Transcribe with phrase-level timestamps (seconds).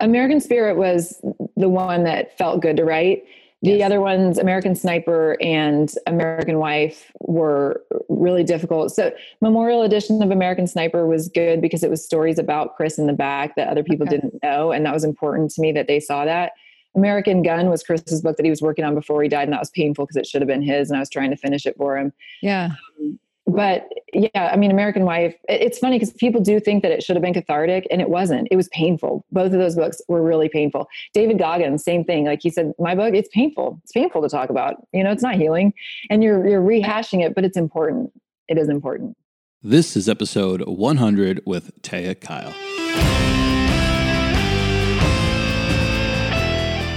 [0.00, 1.20] American Spirit was
[1.56, 3.24] the one that felt good to write.
[3.62, 3.86] The Yes.
[3.86, 8.92] other ones, American Sniper and American Wife, were really difficult.
[8.92, 13.06] So, Memorial Edition of American Sniper was good because it was stories about Chris in
[13.06, 14.16] the back that other people Okay.
[14.16, 14.72] didn't know.
[14.72, 16.52] And that was important to me that they saw that.
[16.94, 19.44] American Gun was Chris's book that he was working on before he died.
[19.44, 20.90] And that was painful because it should have been his.
[20.90, 22.70] And I was trying to finish it for him Yeah.
[23.00, 27.02] Um, but yeah i mean american wife it's funny because people do think that it
[27.02, 28.48] should have been cathartic and it wasn't.
[28.50, 29.24] It was painful.
[29.32, 30.88] Both of those books were really painful.
[31.14, 32.24] David goggins same thing.
[32.24, 33.80] Like he said my book it's painful.
[33.84, 34.86] It's painful to talk about.
[34.92, 35.72] You know it's not healing
[36.10, 38.12] and you're you're rehashing it but it's important.
[38.48, 39.16] It is important.
[39.62, 42.54] This is episode 100 with Taya Kyle.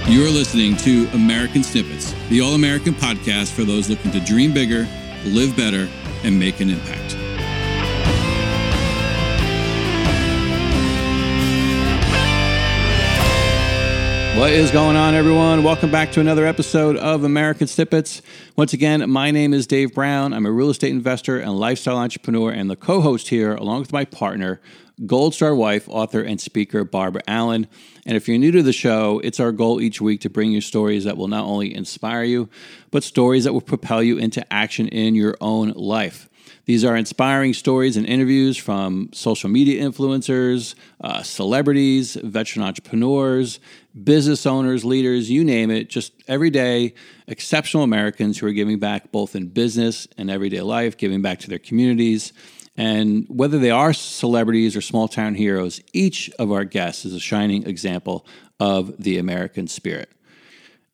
[0.08, 4.88] You're listening to American Snippets, the all American podcast for those looking to dream bigger,
[5.24, 5.88] live better,
[6.24, 7.16] and make an impact.
[14.40, 15.62] What is going on, everyone?
[15.64, 18.22] Welcome back to another episode of American Snippets.
[18.56, 20.32] Once again, my name is Dave Brown.
[20.32, 23.92] I'm a real estate investor and lifestyle entrepreneur, and the co host here, along with
[23.92, 24.60] my partner,
[25.06, 27.66] Gold Star wife, author, and speaker Barbara Allen.
[28.04, 30.60] And if you're new to the show, it's our goal each week to bring you
[30.60, 32.48] stories that will not only inspire you,
[32.90, 36.28] but stories that will propel you into action in your own life.
[36.66, 43.58] These are inspiring stories and interviews from social media influencers, uh, celebrities, veteran entrepreneurs,
[44.04, 46.94] business owners, leaders, you name it, just everyday
[47.26, 51.48] exceptional Americans who are giving back both in business and everyday life, giving back to
[51.48, 52.32] their communities.
[52.76, 57.20] And whether they are celebrities or small town heroes, each of our guests is a
[57.20, 58.26] shining example
[58.58, 60.10] of the American spirit.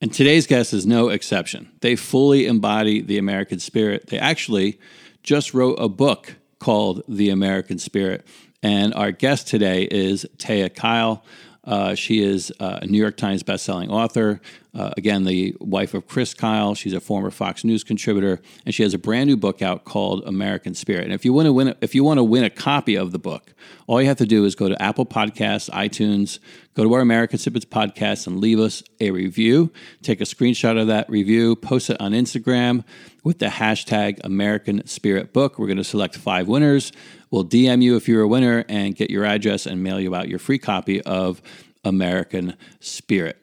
[0.01, 1.71] And today's guest is no exception.
[1.81, 4.09] They fully embody the American spirit.
[4.09, 4.79] They actually
[5.23, 8.27] just wrote a book called The American Spirit.
[8.63, 11.25] And our guest today is Taya Kyle.
[11.67, 14.41] Uh, she is uh, a New York Times bestselling author.
[14.77, 16.75] Uh, again, the wife of Chris Kyle.
[16.75, 20.23] She's a former Fox News contributor, and she has a brand new book out called
[20.27, 21.05] American Spirit.
[21.05, 23.11] And if you want to win, a, if you want to win a copy of
[23.11, 23.55] the book,
[23.87, 26.39] all you have to do is go to Apple Podcasts, iTunes,
[26.75, 29.73] go to our American Snippets podcast, and leave us a review.
[30.03, 32.85] Take a screenshot of that review, post it on Instagram
[33.25, 35.59] with the hashtag American Spirit Book.
[35.59, 36.93] We're going to select five winners.
[37.31, 40.29] We'll DM you if you're a winner and get your address and mail you out
[40.29, 41.43] your free copy of
[41.87, 43.41] American Spirit.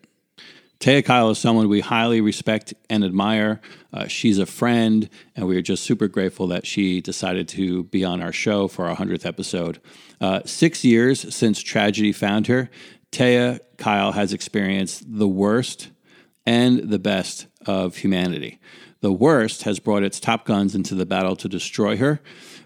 [0.79, 3.61] Taya Kyle is someone we highly respect and admire.
[3.93, 8.03] Uh, she's a friend, and we are just super grateful that she decided to be
[8.03, 9.79] on our show for our 100th episode.
[10.19, 12.69] Uh, six years since tragedy found her,
[13.13, 15.89] Taya Kyle has experienced the worst
[16.45, 18.59] and the best of humanity.
[18.99, 22.19] The worst has brought its top guns into the battle to destroy her,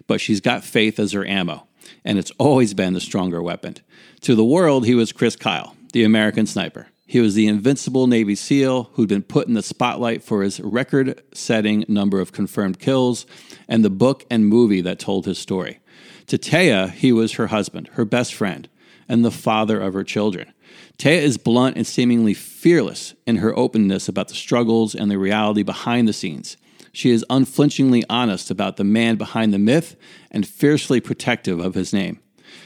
[0.08, 1.67] but she's got faith as her ammo,
[2.08, 3.76] and it's always been the stronger weapon.
[4.22, 6.86] To the world, he was Chris Kyle, the American sniper.
[7.04, 11.22] He was the invincible Navy SEAL who'd been put in the spotlight for his record
[11.34, 13.26] setting number of confirmed kills
[13.68, 15.80] and the book and movie that told his story.
[16.28, 18.70] To Taya, he was her husband, her best friend,
[19.06, 20.54] and the father of her children.
[20.96, 25.62] Taya is blunt and seemingly fearless in her openness about the struggles and the reality
[25.62, 26.56] behind the scenes.
[26.98, 29.94] She is unflinchingly honest about the man behind the myth
[30.32, 32.18] and fiercely protective of his name.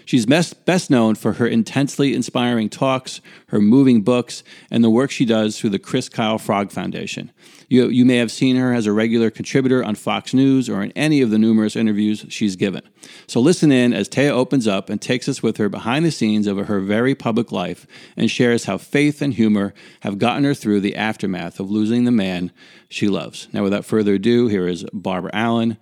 [0.04, 5.10] She's best, best known for her intensely inspiring talks, her moving books, and the work
[5.10, 7.30] she does through the Chris Kyle Frog Foundation.
[7.68, 10.92] You, you may have seen her as a regular contributor on Fox News or in
[10.92, 12.82] any of the numerous interviews she's given.
[13.26, 16.46] So listen in as Taya opens up and takes us with her behind the scenes
[16.46, 20.80] of her very public life and shares how faith and humor have gotten her through
[20.80, 22.52] the aftermath of losing the man
[22.90, 23.48] she loves.
[23.52, 25.78] Now, without further ado, here is Barbara Allen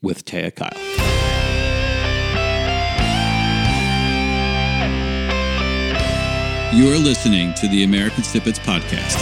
[0.00, 1.01] with Taya Kyle.
[6.72, 9.18] You are listening to the American Snippets Podcast.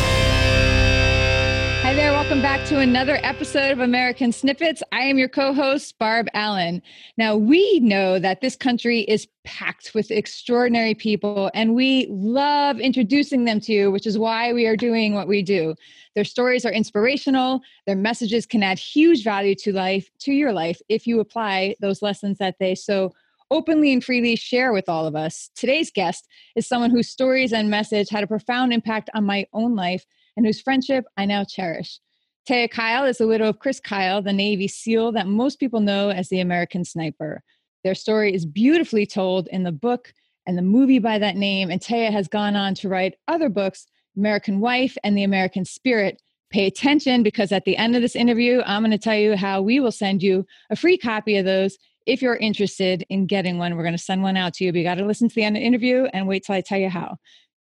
[1.83, 2.12] Hi there.
[2.12, 4.84] Welcome back to another episode of American Snippets.
[4.93, 6.81] I am your co host, Barb Allen.
[7.16, 13.47] Now, we know that this country is packed with extraordinary people, and we love introducing
[13.47, 15.75] them to you, which is why we are doing what we do.
[16.14, 20.81] Their stories are inspirational, their messages can add huge value to life, to your life,
[20.88, 23.12] if you apply those lessons that they so
[23.50, 25.50] openly and freely share with all of us.
[25.55, 26.26] Today's guest
[26.56, 30.05] is someone whose stories and message had a profound impact on my own life
[30.37, 31.99] and whose friendship I now cherish.
[32.49, 36.11] Taya Kyle is the widow of Chris Kyle, the Navy SEAL that most people know
[36.11, 37.43] as the American Sniper.
[37.85, 40.12] Their story is beautifully told in the book
[40.46, 43.87] and the movie by that name, and Taya has gone on to write other books,
[44.17, 46.20] American Wife and The American Spirit.
[46.50, 49.62] Pay attention because at the end of this interview, I'm going to tell you how
[49.62, 53.76] we will send you a free copy of those if you're interested in getting one.
[53.76, 55.43] We're going to send one out to you, but you got to listen to the
[55.43, 57.17] end of the interview and wait till I tell you how.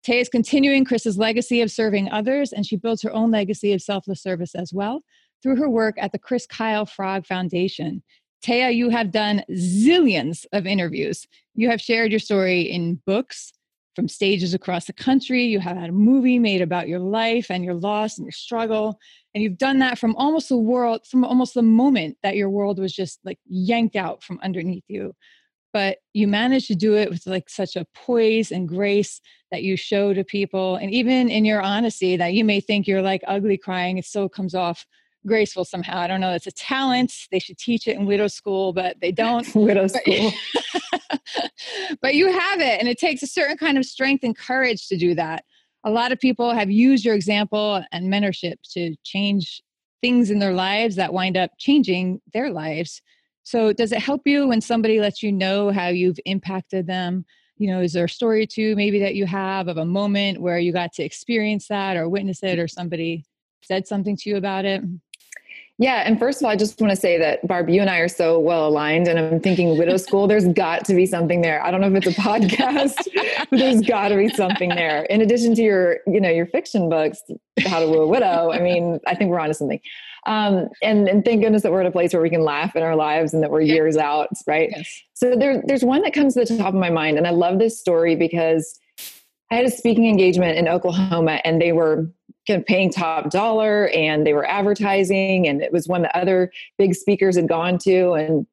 [0.04, 3.82] Tay is continuing Chris's legacy of serving others, and she builds her own legacy of
[3.82, 5.02] selfless service as well
[5.42, 8.02] through her work at the Chris Kyle Frog Foundation.
[8.44, 11.26] Taya, you have done zillions of interviews.
[11.54, 13.52] You have shared your story in books
[13.98, 15.46] from stages across the country.
[15.46, 18.96] You have had a movie made about your life and your loss and your struggle.
[19.34, 22.78] And you've done that from almost the world, from almost the moment that your world
[22.78, 25.16] was just like yanked out from underneath you.
[25.72, 29.76] But you managed to do it with like such a poise and grace that you
[29.76, 30.76] show to people.
[30.76, 34.28] And even in your honesty, that you may think you're like ugly crying, it still
[34.28, 34.86] comes off
[35.26, 35.98] graceful somehow.
[35.98, 36.32] I don't know.
[36.32, 36.56] It's a mm.
[36.56, 37.12] talent.
[37.30, 39.46] They should teach it in widow school, but they don't.
[39.54, 40.32] widow school.
[42.00, 44.96] but you have it, and it takes a certain kind of strength and courage to
[44.96, 45.44] do that.
[45.84, 49.62] A lot of people have used your example and mentorship to change
[50.00, 53.02] things in their lives that wind up changing their lives.
[53.42, 57.24] So, does it help you when somebody lets you know how you've impacted them?
[57.56, 60.58] You know, is there a story too, maybe that you have of a moment where
[60.58, 63.24] you got to experience that or witness it, or somebody
[63.62, 64.82] said something to you about it?
[65.80, 67.98] Yeah, and first of all, I just want to say that Barb, you and I
[67.98, 70.26] are so well aligned, and I'm thinking widow school.
[70.26, 71.64] There's got to be something there.
[71.64, 72.96] I don't know if it's a podcast,
[73.48, 75.04] but there's got to be something there.
[75.04, 77.22] In addition to your, you know, your fiction books,
[77.64, 78.50] How to Woo a Widow.
[78.50, 79.80] I mean, I think we're onto something.
[80.26, 82.82] Um, and, and thank goodness that we're at a place where we can laugh in
[82.82, 84.70] our lives and that we're years out, right?
[84.74, 85.02] Yes.
[85.14, 87.60] So there, there's one that comes to the top of my mind, and I love
[87.60, 88.78] this story because
[89.50, 92.10] I had a speaking engagement in Oklahoma, and they were
[92.66, 97.36] paying top dollar and they were advertising and it was one that other big speakers
[97.36, 98.46] had gone to and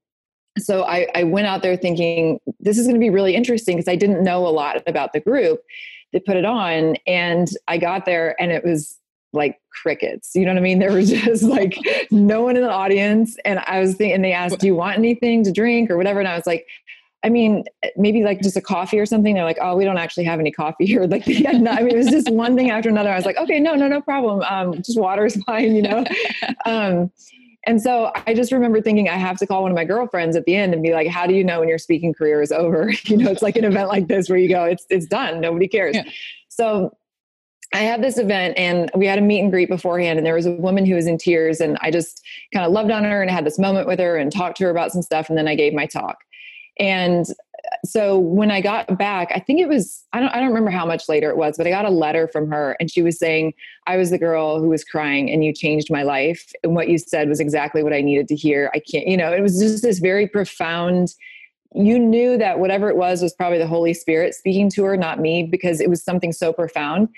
[0.57, 3.89] so I, I went out there thinking this is going to be really interesting because
[3.89, 5.61] I didn't know a lot about the group
[6.13, 8.97] that put it on and I got there and it was
[9.33, 10.31] like crickets.
[10.33, 10.79] You know what I mean?
[10.79, 11.77] There was just like
[12.09, 13.37] no one in the audience.
[13.43, 16.19] And I was thinking, and they asked, Do you want anything to drink or whatever?
[16.19, 16.65] And I was like,
[17.23, 17.63] I mean,
[17.97, 19.33] maybe like just a coffee or something.
[19.33, 21.07] They're like, oh, we don't actually have any coffee here.
[21.15, 23.09] Like, yeah, no, I mean, it was just one thing after another.
[23.09, 24.41] I was like, okay, no, no, no problem.
[24.41, 26.05] Um, just water is fine, you know?
[26.65, 27.11] Um,
[27.67, 30.45] and so I just remember thinking I have to call one of my girlfriends at
[30.45, 32.91] the end and be like, how do you know when your speaking career is over?
[33.05, 35.41] you know, it's like an event like this where you go, it's, it's done.
[35.41, 35.95] Nobody cares.
[35.95, 36.03] Yeah.
[36.49, 36.95] So
[37.73, 40.45] I had this event and we had a meet and greet beforehand and there was
[40.45, 42.21] a woman who was in tears and I just
[42.53, 44.69] kind of loved on her and had this moment with her and talked to her
[44.69, 45.29] about some stuff.
[45.29, 46.17] And then I gave my talk.
[46.79, 47.25] And
[47.83, 50.85] so when I got back, I think it was I don't I don't remember how
[50.85, 53.53] much later it was, but I got a letter from her and she was saying,
[53.87, 56.51] I was the girl who was crying and you changed my life.
[56.63, 58.71] And what you said was exactly what I needed to hear.
[58.73, 61.13] I can't, you know, it was just this very profound
[61.75, 65.19] you knew that whatever it was was probably the Holy Spirit speaking to her, not
[65.19, 67.09] me, because it was something so profound.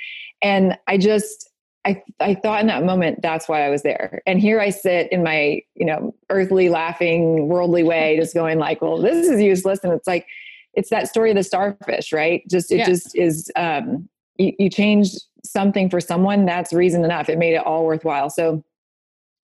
[0.41, 1.49] And I just
[1.87, 4.21] I, I thought in that moment that's why I was there.
[4.27, 8.81] And here I sit in my, you know, earthly laughing, worldly way, just going like,
[8.81, 9.79] well, this is useless.
[9.83, 10.27] And it's like,
[10.73, 12.43] it's that story of the starfish, right?
[12.49, 15.11] Just it just is um you, you change
[15.43, 17.29] something for someone, that's reason enough.
[17.29, 18.29] It made it all worthwhile.
[18.29, 18.63] So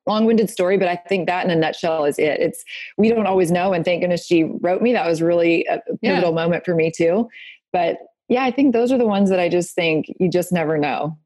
[0.06, 2.42] long-winded story, but I think that in a nutshell is it.
[2.42, 2.66] It's
[2.98, 3.72] we don't always know.
[3.72, 4.92] And thank goodness she wrote me.
[4.92, 6.36] That was really a pivotal yeah.
[6.36, 7.30] moment for me too.
[7.72, 10.78] But yeah, I think those are the ones that I just think you just never
[10.78, 11.18] know.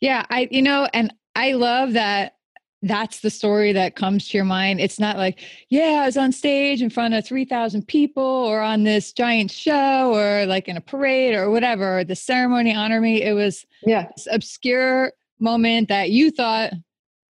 [0.00, 2.34] Yeah, I you know, and I love that
[2.82, 4.80] that's the story that comes to your mind.
[4.80, 8.84] It's not like, yeah, I was on stage in front of 3,000 people or on
[8.84, 13.22] this giant show or like in a parade or whatever, the ceremony honor me.
[13.22, 16.72] It was yeah, this obscure moment that you thought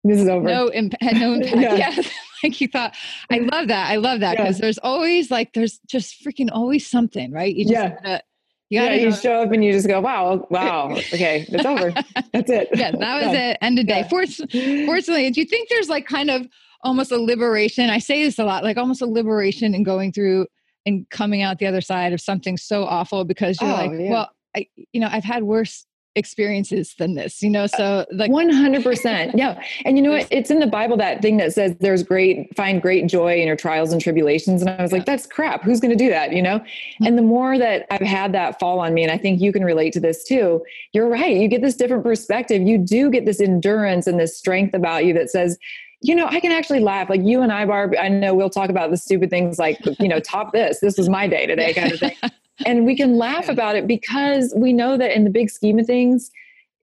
[0.02, 0.46] this is over.
[0.46, 1.56] No imp- had no impact.
[1.56, 1.74] yeah.
[1.74, 2.02] yeah.
[2.42, 2.94] like you thought.
[3.30, 3.90] I love that.
[3.90, 4.62] I love that because yeah.
[4.62, 7.54] there's always like there's just freaking always something, right?
[7.54, 7.94] You just yeah.
[8.02, 8.22] Gotta,
[8.68, 11.92] you yeah, you show up and you just go, wow, wow, okay, it's over.
[12.32, 12.68] That's it.
[12.74, 13.58] yeah, that was it.
[13.60, 14.00] End of day.
[14.00, 14.86] Yeah.
[14.86, 16.48] Fortunately, do you think there's like kind of
[16.82, 17.90] almost a liberation?
[17.90, 20.46] I say this a lot, like almost a liberation in going through
[20.84, 24.10] and coming out the other side of something so awful because you're oh, like, yeah.
[24.10, 27.64] well, I, you know, I've had worse experiences than this you know?
[27.64, 30.26] Uh, so like 100% yeah and you know what?
[30.36, 33.56] It's in the bible that thing that says there's great find great joy in your
[33.56, 35.62] trials and tribulations and i was like that's crap.
[35.62, 36.32] Who's going to do that?
[36.32, 36.58] You know?
[36.58, 37.06] Mm-hmm.
[37.06, 39.64] and the more that i've had that fall on me and i think you can
[39.64, 42.62] relate to this too you're right you get this different perspective.
[42.62, 45.58] You do get this endurance and this strength about you that says
[46.02, 47.08] you know, I can actually laugh.
[47.08, 50.08] Like you and I, Barb, I know we'll talk about the stupid things like, you
[50.08, 50.78] know, top this.
[50.80, 52.14] This was my day today kind of thing
[52.64, 55.86] and we can laugh about it because we know that in the big scheme of
[55.86, 56.30] things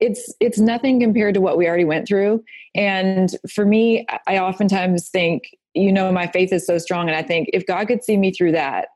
[0.04, 2.44] it's it's nothing compared to what we already went through.
[2.76, 7.08] And for me i oftentimes think you know my faith is so strong.
[7.08, 8.90] And i think if god could see me through that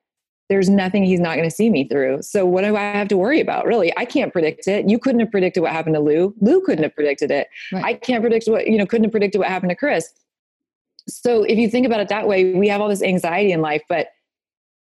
[0.50, 2.22] there's nothing he's not going to see me through.
[2.22, 3.96] So what do i have to worry about really?
[3.98, 4.89] I can't predict it.
[4.89, 6.34] You couldn't have predicted what happened to lou.
[6.41, 7.48] Lou couldn't have predicted it.
[7.72, 7.86] Right.
[7.86, 10.10] i can't predict what you know couldn't have predicted what happened to chris.
[11.10, 13.84] So if you think about it that way we have all this anxiety in life
[13.88, 14.07] but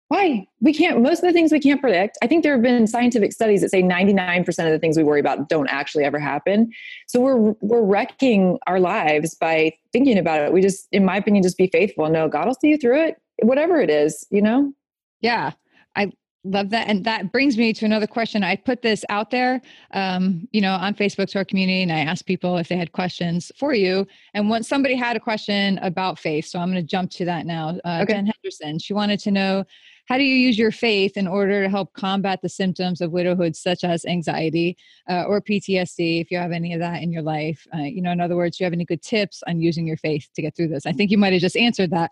[0.08, 0.46] Why?
[0.61, 2.18] We can't, most of the things we can't predict.
[2.23, 5.20] I think there have been scientific studies that say 99% of the things we worry
[5.20, 6.70] about don't actually ever happen.
[7.06, 10.52] So we're, we're wrecking our lives by thinking about it.
[10.52, 12.08] We just, in my opinion, just be faithful.
[12.11, 14.73] No, God will see you through it, whatever it is, you know?
[15.20, 15.52] Yeah.
[15.96, 16.12] I
[16.44, 16.88] love that.
[16.88, 18.44] And that brings me to another question.
[18.44, 22.00] I put this out there, um, you know, on Facebook to our community, and I
[22.00, 24.06] asked people if they had questions for you.
[24.34, 27.46] And once somebody had a question about faith, so I'm going to jump to that
[27.46, 27.78] now.
[27.84, 28.14] Uh, okay.
[28.14, 29.64] Jen Henderson, she wanted to know
[30.06, 33.56] how do you use your faith in order to help combat the symptoms of widowhood,
[33.56, 34.76] such as anxiety
[35.08, 37.66] uh, or PTSD, if you have any of that in your life?
[37.75, 39.96] Uh, you know, in other words, do you have any good tips on using your
[39.96, 40.84] faith to get through this?
[40.87, 42.11] I think you might have just answered that.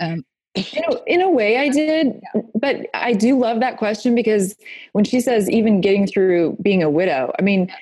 [0.00, 0.24] Um,
[0.54, 2.20] in a, in a way, I did,
[2.54, 4.54] but I do love that question because
[4.92, 7.72] when she says even getting through being a widow, I mean,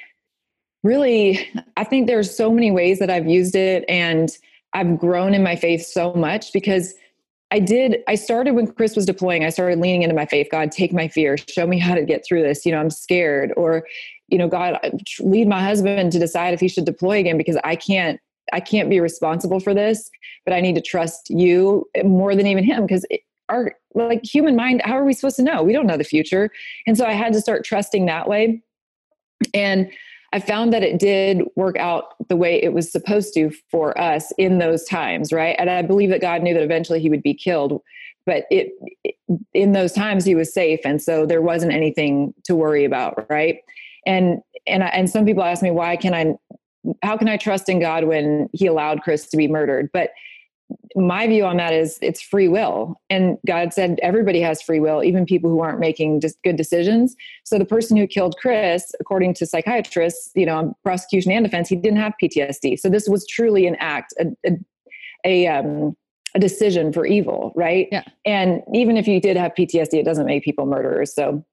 [0.82, 4.30] really, I think there's so many ways that I've used it, and
[4.72, 6.94] I've grown in my faith so much because
[7.52, 7.98] I did.
[8.08, 9.44] I started when Chris was deploying.
[9.44, 10.48] I started leaning into my faith.
[10.50, 11.36] God, take my fear.
[11.36, 12.64] Show me how to get through this.
[12.64, 13.52] You know, I'm scared.
[13.58, 13.86] Or,
[14.28, 14.78] you know, God,
[15.20, 18.18] lead my husband to decide if he should deploy again because I can't.
[18.52, 20.10] I can't be responsible for this,
[20.44, 23.18] but I need to trust you eh, more than even him because eh,
[23.48, 24.82] our like human mind.
[24.84, 25.62] How are we supposed to know?
[25.62, 26.50] We don't know the future,
[26.86, 28.60] and so I had to start trusting that way.
[29.54, 29.90] And
[30.32, 34.32] I found that it did work out the way it was supposed to for us
[34.38, 35.54] in those times, right?
[35.58, 37.82] And I believe that God knew that eventually he would be killed,
[38.24, 38.72] but it,
[39.52, 43.58] in those times he was safe, and so there wasn't anything to worry about, right?
[44.06, 46.34] And and I, and some people ask me why can I,
[47.02, 49.90] how can I trust in God when He allowed Chris to be murdered?
[49.92, 50.10] But
[50.96, 55.02] my view on that is it's free will and god said everybody has free will
[55.02, 59.32] even people who aren't making just good decisions so the person who killed chris according
[59.34, 63.66] to psychiatrists you know prosecution and defense he didn't have ptsd so this was truly
[63.66, 64.58] an act a, a,
[65.24, 65.96] a um,
[66.34, 67.88] a decision for evil, right?
[67.92, 68.04] Yeah.
[68.24, 71.14] And even if you did have PTSD, it doesn't make people murderers.
[71.14, 71.44] So,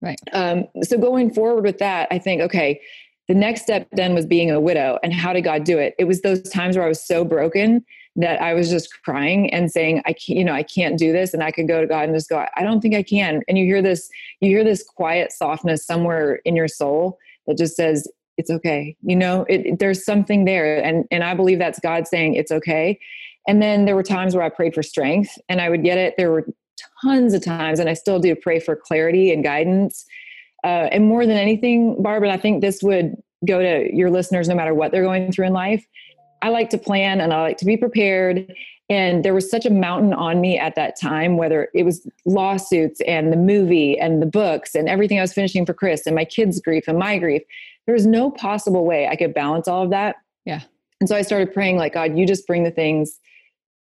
[0.00, 0.20] right.
[0.32, 2.80] Um, so going forward with that, I think okay,
[3.28, 5.94] the next step then was being a widow, and how did God do it?
[5.98, 7.84] It was those times where I was so broken
[8.16, 11.32] that I was just crying and saying, I can't, you know, I can't do this.
[11.32, 13.42] And I could go to God and just go, I don't think I can.
[13.48, 17.76] And you hear this, you hear this quiet softness somewhere in your soul that just
[17.76, 18.96] says, it's okay.
[19.02, 20.82] You know, it, there's something there.
[20.82, 22.98] And, and I believe that's God saying it's okay.
[23.46, 26.14] And then there were times where I prayed for strength and I would get it.
[26.16, 26.46] There were
[27.02, 30.06] tons of times, and I still do pray for clarity and guidance.
[30.64, 34.54] Uh, and more than anything, Barbara, I think this would go to your listeners no
[34.54, 35.84] matter what they're going through in life
[36.42, 38.52] I like to plan and I like to be prepared.
[38.88, 43.00] And there was such a mountain on me at that time, whether it was lawsuits
[43.02, 46.24] and the movie and the books and everything I was finishing for Chris and my
[46.24, 47.42] kids' grief and my grief.
[47.86, 50.16] There was no possible way I could balance all of that.
[50.44, 50.62] Yeah.
[51.00, 53.18] And so I started praying, like, God, you just bring the things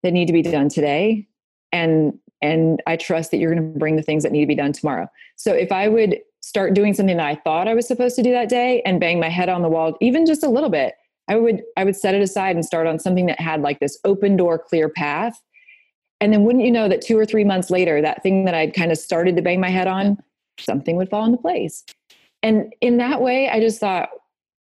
[0.01, 1.27] that need to be done today.
[1.71, 4.55] And and I trust that you're going to bring the things that need to be
[4.55, 5.09] done tomorrow.
[5.35, 8.31] So if I would start doing something that I thought I was supposed to do
[8.31, 10.93] that day and bang my head on the wall, even just a little bit,
[11.27, 13.97] I would I would set it aside and start on something that had like this
[14.05, 15.41] open door clear path.
[16.21, 18.73] And then wouldn't you know that 2 or 3 months later that thing that I'd
[18.73, 20.17] kind of started to bang my head on
[20.59, 21.83] something would fall into place.
[22.41, 24.09] And in that way I just thought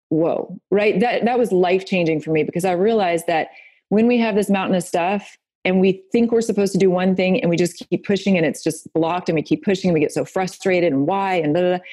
[0.09, 0.99] whoa, right?
[0.99, 3.49] That that was life changing for me because I realized that
[3.89, 7.15] when we have this mountain of stuff and we think we're supposed to do one
[7.15, 9.93] thing and we just keep pushing and it's just blocked and we keep pushing and
[9.93, 11.85] we get so frustrated and why and blah, blah, blah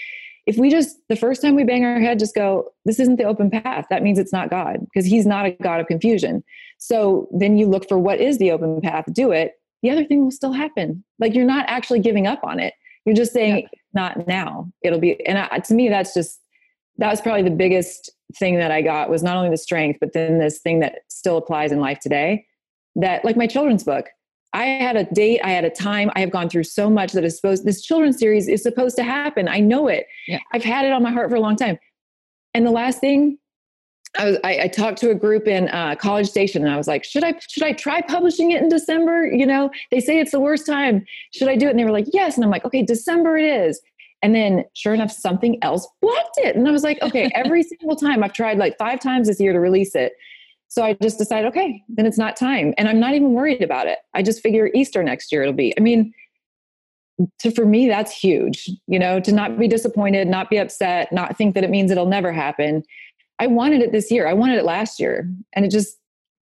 [0.50, 3.24] if we just the first time we bang our head just go this isn't the
[3.24, 3.86] open path.
[3.88, 6.42] That means it's not god because he's not a god of confusion.
[6.78, 9.52] So then you look for what is the open path do it.
[9.82, 11.04] The other thing will still happen.
[11.20, 12.74] Like you're not actually giving up on it.
[13.06, 13.68] You're just saying yeah.
[13.94, 14.68] not now.
[14.82, 16.40] It'll be and I, to me that's just
[16.98, 20.12] that was probably the biggest thing that i got was not only the strength but
[20.12, 22.46] then this thing that still applies in life today
[22.94, 24.06] that like my children's book
[24.52, 26.10] I had a date, I had a time.
[26.16, 29.04] I have gone through so much that is supposed this children's series is supposed to
[29.04, 29.48] happen.
[29.48, 30.06] I know it.
[30.26, 30.38] Yeah.
[30.52, 31.78] I've had it on my heart for a long time.
[32.52, 33.38] And the last thing,
[34.18, 36.88] I was I, I talked to a group in uh, College Station, and I was
[36.88, 39.24] like, should I should I try publishing it in December?
[39.26, 41.06] You know, they say it's the worst time.
[41.32, 41.70] Should I do it?
[41.70, 42.34] And they were like, yes.
[42.34, 43.80] And I'm like, okay, December it is.
[44.22, 46.56] And then, sure enough, something else blocked it.
[46.56, 49.52] And I was like, okay, every single time I've tried like five times this year
[49.52, 50.12] to release it.
[50.70, 52.74] So I just decide, okay, then it's not time.
[52.78, 53.98] And I'm not even worried about it.
[54.14, 55.74] I just figure Easter next year it'll be.
[55.76, 56.14] I mean,
[57.40, 61.36] to for me, that's huge, you know, to not be disappointed, not be upset, not
[61.36, 62.84] think that it means it'll never happen.
[63.40, 64.28] I wanted it this year.
[64.28, 65.28] I wanted it last year.
[65.54, 65.98] And it just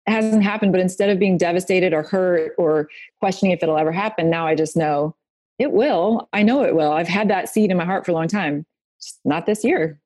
[0.06, 0.72] hasn't happened.
[0.72, 2.88] But instead of being devastated or hurt or
[3.20, 5.14] questioning if it'll ever happen, now I just know
[5.58, 6.30] it will.
[6.32, 6.92] I know it will.
[6.92, 8.64] I've had that seed in my heart for a long time.
[9.02, 10.00] Just not this year.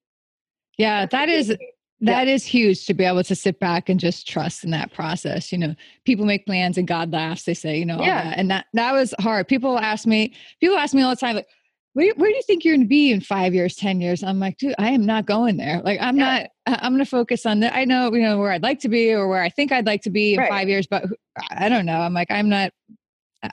[0.77, 1.57] Yeah, that is
[2.01, 2.35] That yeah.
[2.35, 5.51] is huge to be able to sit back and just trust in that process.
[5.51, 5.75] You know,
[6.05, 7.43] people make plans and God laughs.
[7.43, 8.25] They say, you know, yeah.
[8.25, 8.39] That.
[8.39, 9.49] and that that was hard.
[9.49, 11.49] People ask me, people ask me all the time, like,
[11.95, 14.23] where, where do you think you're going to be in five years, ten years?
[14.23, 15.81] I'm like, dude, I am not going there.
[15.83, 16.47] Like, I'm yeah.
[16.67, 16.81] not.
[16.83, 17.75] I'm going to focus on that.
[17.75, 20.03] I know, you know, where I'd like to be or where I think I'd like
[20.03, 20.49] to be in right.
[20.51, 21.07] five years, but
[21.51, 22.01] I don't know.
[22.01, 22.73] I'm like, I'm not.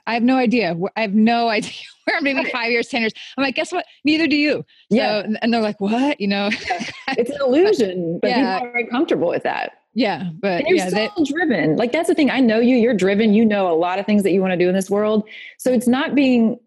[0.06, 0.76] I have no idea.
[0.96, 1.72] I have no idea
[2.04, 3.12] where I'm going to be five years, ten years.
[3.36, 3.84] I'm like, guess what?
[4.04, 4.64] Neither do you.
[4.90, 5.26] So, yeah.
[5.42, 6.20] And they're like, what?
[6.20, 6.50] You know,
[7.08, 8.58] it's an illusion, but yeah.
[8.58, 9.72] people are very comfortable with that.
[9.94, 11.76] Yeah, but and you're yeah, so driven.
[11.76, 12.30] Like that's the thing.
[12.30, 12.76] I know you.
[12.76, 13.32] You're driven.
[13.32, 15.26] You know a lot of things that you want to do in this world.
[15.56, 16.58] So it's not being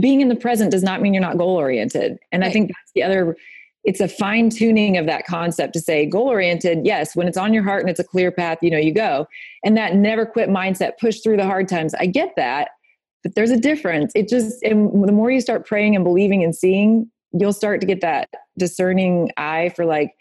[0.00, 2.18] being in the present does not mean you're not goal oriented.
[2.32, 2.48] And right.
[2.48, 3.36] I think that's the other.
[3.84, 6.80] It's a fine tuning of that concept to say goal oriented.
[6.84, 9.26] Yes, when it's on your heart and it's a clear path, you know you go.
[9.64, 11.94] And that never quit mindset, push through the hard times.
[11.94, 12.68] I get that
[13.22, 14.12] but there's a difference.
[14.14, 17.86] It just, and the more you start praying and believing and seeing, you'll start to
[17.86, 20.12] get that discerning eye for like,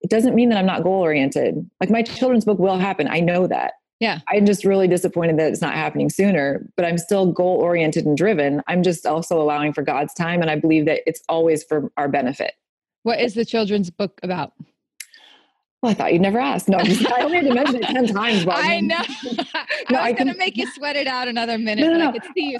[0.00, 1.68] it doesn't mean that I'm not goal oriented.
[1.80, 3.08] Like my children's book will happen.
[3.08, 3.74] I know that.
[3.98, 4.20] Yeah.
[4.28, 8.16] I'm just really disappointed that it's not happening sooner, but I'm still goal oriented and
[8.16, 8.62] driven.
[8.66, 10.42] I'm just also allowing for God's time.
[10.42, 12.52] And I believe that it's always for our benefit.
[13.06, 14.52] What is the children's book about?
[15.80, 16.68] Well, I thought you'd never ask.
[16.68, 18.44] No, just, I only had to mention it 10 times.
[18.50, 18.96] I know.
[19.90, 21.82] no, I was going to make you sweat it out another minute.
[21.82, 22.08] No, no, no.
[22.08, 22.58] I could see you.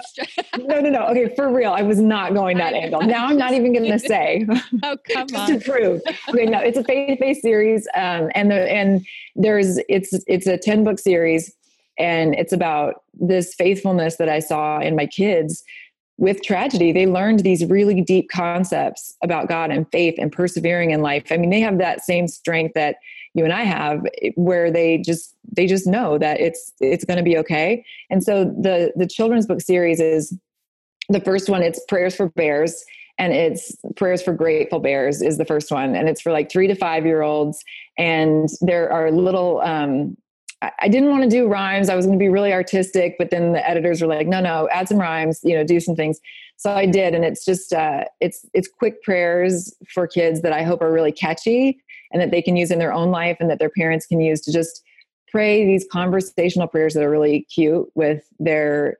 [0.59, 1.07] no, no, no.
[1.07, 1.73] Okay, for real.
[1.73, 3.01] I was not going that angle.
[3.01, 4.47] Now I'm not even going to say.
[4.83, 5.49] oh, come on.
[5.49, 6.01] to prove.
[6.29, 7.85] Okay, no, it's a faith-based series.
[7.93, 11.53] Um, and the, and there's, it's, it's a 10 book series
[11.99, 15.63] and it's about this faithfulness that I saw in my kids
[16.17, 21.01] with tragedy, they learned these really deep concepts about God and faith and persevering in
[21.01, 21.31] life.
[21.31, 22.97] I mean, they have that same strength that
[23.33, 24.03] you and I have
[24.35, 27.85] where they just they just know that it's it's going to be okay.
[28.09, 30.35] And so the the children's book series is
[31.09, 32.83] the first one it's prayers for bears
[33.17, 36.67] and it's prayers for grateful bears is the first one and it's for like 3
[36.67, 37.63] to 5 year olds
[37.97, 40.17] and there are little um
[40.61, 41.87] I didn't want to do rhymes.
[41.87, 44.67] I was going to be really artistic, but then the editors were like, "No, no,
[44.71, 45.39] add some rhymes.
[45.43, 46.19] You know, do some things."
[46.57, 50.63] So I did, and it's just uh, it's it's quick prayers for kids that I
[50.63, 51.79] hope are really catchy
[52.11, 54.41] and that they can use in their own life, and that their parents can use
[54.41, 54.83] to just
[55.29, 58.97] pray these conversational prayers that are really cute with their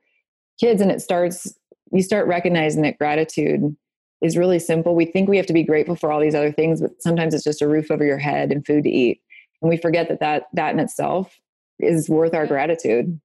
[0.60, 0.80] kids.
[0.80, 1.52] And it starts
[1.90, 3.74] you start recognizing that gratitude
[4.20, 4.94] is really simple.
[4.94, 7.44] We think we have to be grateful for all these other things, but sometimes it's
[7.44, 9.20] just a roof over your head and food to eat
[9.62, 11.38] and we forget that that that in itself
[11.78, 13.20] is worth our gratitude.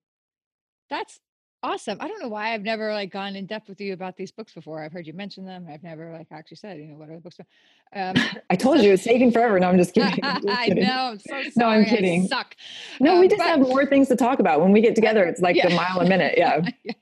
[0.90, 1.20] That's
[1.64, 1.98] awesome.
[2.02, 4.54] I don't know why I've never like gone in depth with you about these books
[4.54, 4.84] before.
[4.84, 5.66] I've heard you mention them.
[5.72, 7.38] I've never like actually said, you know, what are the books?
[7.96, 8.16] Um,
[8.50, 9.60] I told you it's taking forever.
[9.60, 10.20] No, I'm just kidding.
[10.24, 11.12] I'm just I know.
[11.12, 11.52] I'm so sorry.
[11.56, 12.24] No, I'm kidding.
[12.24, 12.56] I suck.
[13.00, 15.24] No, um, we just but, have more things to talk about when we get together.
[15.24, 15.68] It's like yeah.
[15.68, 16.36] a mile a minute.
[16.38, 16.62] Yeah.
[16.84, 16.94] yeah.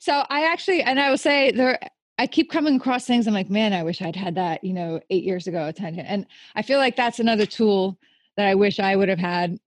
[0.00, 1.78] So I actually, and I will say there,
[2.18, 3.26] I keep coming across things.
[3.26, 5.72] I'm like, man, I wish I'd had that, you know, eight years ago.
[5.78, 7.98] And I feel like that's another tool
[8.36, 9.58] that I wish I would have had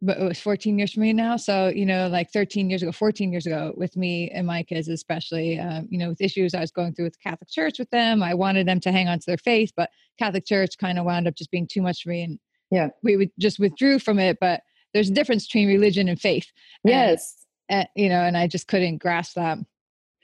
[0.00, 1.36] but it was 14 years for me now.
[1.36, 4.88] So, you know, like 13 years ago, 14 years ago with me and my kids,
[4.88, 7.90] especially, um, you know, with issues I was going through with the Catholic Church with
[7.90, 8.22] them.
[8.22, 11.26] I wanted them to hang on to their faith, but Catholic Church kind of wound
[11.26, 12.22] up just being too much for me.
[12.22, 12.38] And
[12.70, 14.38] yeah, we would just withdrew from it.
[14.40, 14.62] But
[14.94, 16.46] there's a difference between religion and faith.
[16.84, 17.44] Yes.
[17.68, 19.58] And, and, you know, and I just couldn't grasp that.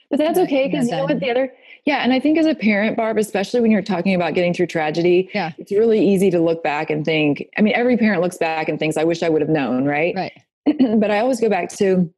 [0.09, 1.51] But that's okay because you know what the other
[1.85, 4.67] yeah, and I think as a parent, Barb, especially when you're talking about getting through
[4.67, 5.51] tragedy, yeah.
[5.59, 7.47] it's really easy to look back and think.
[7.57, 10.15] I mean, every parent looks back and thinks, "I wish I would have known," right?
[10.15, 10.33] Right.
[10.99, 12.11] but I always go back to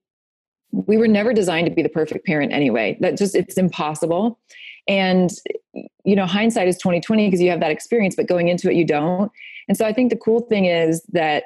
[0.71, 2.97] we were never designed to be the perfect parent anyway.
[3.02, 4.39] That just it's impossible.
[4.88, 5.32] And
[6.06, 8.86] you know, hindsight is 2020 because you have that experience, but going into it you
[8.86, 9.32] don't.
[9.67, 11.45] And so I think the cool thing is that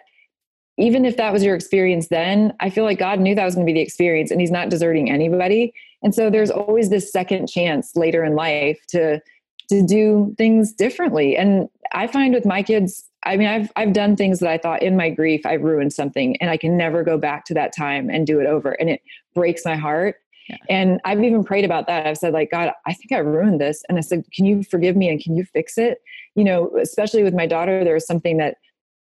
[0.77, 3.65] even if that was your experience then, I feel like God knew that was going
[3.65, 5.73] to be the experience and he's not deserting anybody.
[6.03, 9.21] And so there's always this second chance later in life to
[9.69, 11.37] to do things differently.
[11.37, 14.83] And I find with my kids, I mean, I've I've done things that I thought
[14.83, 18.09] in my grief I ruined something and I can never go back to that time
[18.09, 18.71] and do it over.
[18.73, 19.01] And it
[19.33, 20.17] breaks my heart.
[20.49, 20.57] Yeah.
[20.69, 22.07] And I've even prayed about that.
[22.07, 23.83] I've said, like, God, I think I ruined this.
[23.87, 26.01] And I said, Can you forgive me and can you fix it?
[26.35, 28.57] You know, especially with my daughter, there was something that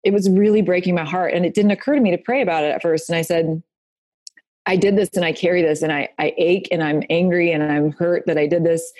[0.05, 1.35] it was really breaking my heart.
[1.35, 3.09] And it didn't occur to me to pray about it at first.
[3.09, 3.63] And I said,
[4.67, 7.63] I did this and I carry this and I, I ache and I'm angry and
[7.63, 8.93] I'm hurt that I did this.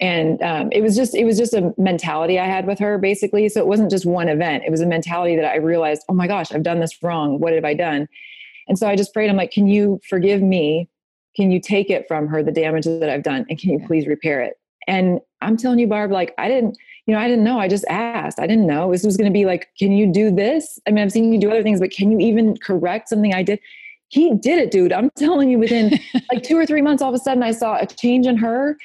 [0.00, 3.48] And um, it was just, it was just a mentality I had with her basically.
[3.48, 4.64] So it wasn't just one event.
[4.66, 7.38] It was a mentality that I realized, oh my gosh, I've done this wrong.
[7.38, 8.08] What have I done?
[8.66, 10.88] And so I just prayed, I'm like, can you forgive me?
[11.36, 13.46] Can you take it from her, the damage that I've done?
[13.48, 14.54] And can you please repair it?
[14.88, 17.58] And I'm telling you, Barb, like I didn't, you know, I didn't know.
[17.58, 18.38] I just asked.
[18.38, 20.78] I didn't know this was going to be like, can you do this?
[20.86, 23.42] I mean, I've seen you do other things, but can you even correct something I
[23.42, 23.60] did?
[24.12, 24.92] He did it, dude.
[24.92, 25.98] I'm telling you, within
[26.30, 28.76] like two or three months, all of a sudden I saw a change in her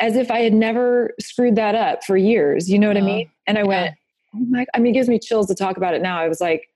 [0.00, 2.70] as if I had never screwed that up for years.
[2.70, 3.08] You know what I uh-huh.
[3.08, 3.30] mean?
[3.46, 3.94] And I went,
[4.34, 6.18] oh my, I mean, it gives me chills to talk about it now.
[6.18, 6.68] I was like,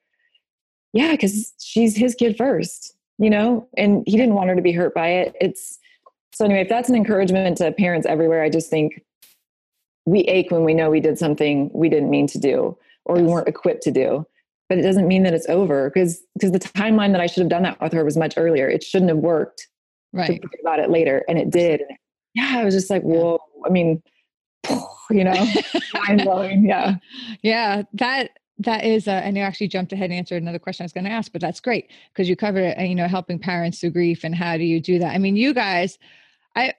[0.92, 4.72] yeah, because she's his kid first, you know, and he didn't want her to be
[4.72, 5.34] hurt by it.
[5.40, 5.78] It's
[6.32, 9.02] so anyway, if that's an encouragement to parents everywhere, I just think
[10.04, 13.22] we ache when we know we did something we didn't mean to do or yes.
[13.22, 14.26] we weren't equipped to do.
[14.68, 17.50] But it doesn't mean that it's over because because the timeline that I should have
[17.50, 18.68] done that with her was much earlier.
[18.68, 19.68] It shouldn't have worked.
[20.12, 20.26] Right.
[20.26, 21.82] To think about it later, and it did.
[22.34, 23.38] yeah, I was just like, whoa.
[23.64, 24.02] I mean,
[25.10, 25.34] you know,
[25.94, 26.64] mind blowing.
[26.64, 26.96] Yeah.
[27.42, 27.82] Yeah.
[27.92, 30.92] That that is, uh, and you actually jumped ahead and answered another question I was
[30.92, 32.80] going to ask, but that's great because you covered it.
[32.80, 35.14] You know, helping parents through grief and how do you do that?
[35.14, 35.98] I mean, you guys,
[36.54, 36.74] I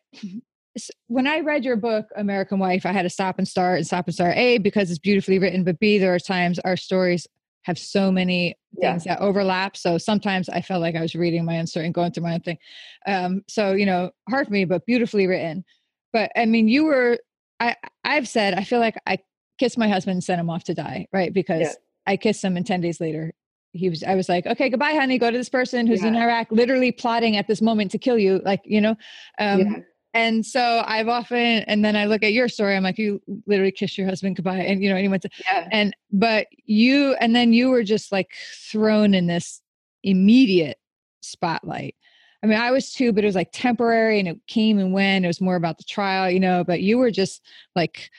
[1.08, 4.08] when I read your book, American Wife, I had to stop and start and stop
[4.08, 4.36] and start.
[4.38, 7.28] A because it's beautifully written, but B there are times our stories
[7.68, 9.16] have so many things yeah.
[9.16, 9.76] that overlap.
[9.76, 12.34] So sometimes I felt like I was reading my own story and going through my
[12.34, 12.58] own thing.
[13.06, 15.66] Um, so you know, hard for me, but beautifully written.
[16.14, 17.20] But I mean, you were.
[17.60, 19.18] I I've said I feel like I
[19.60, 21.34] kissed my husband and sent him off to die, right?
[21.34, 21.74] Because yeah.
[22.06, 23.34] I kissed him and 10 days later
[23.74, 25.18] he was I was like, okay, goodbye, honey.
[25.18, 26.10] Go to this person who's yeah.
[26.10, 28.42] in Iraq, literally plotting at this moment to kill you.
[28.44, 28.96] Like, you know.
[29.40, 29.84] Um.
[30.18, 33.72] And so I've often and then I look at your story, I'm like, you literally
[33.72, 34.60] kissed your husband goodbye.
[34.60, 35.68] And you know, and he went to yeah.
[35.72, 38.32] and but you and then you were just like
[38.72, 39.62] thrown in this
[40.04, 40.78] immediate
[41.22, 41.96] spotlight.
[42.44, 45.26] I mean, I was too, but it was like temporary and it came and went.
[45.26, 47.42] It was more about the trial, you know, but you were just
[47.76, 48.10] like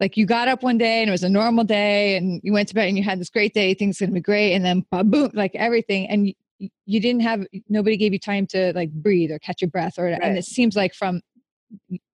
[0.00, 2.68] like you got up one day and it was a normal day and you went
[2.68, 4.84] to bed and you had this great day things going to be great and then
[5.04, 9.30] boom like everything and you, you, didn't have nobody gave you time to like breathe
[9.30, 10.20] or catch your breath or right.
[10.22, 11.20] and it seems like from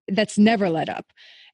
[0.09, 1.07] that's never let up.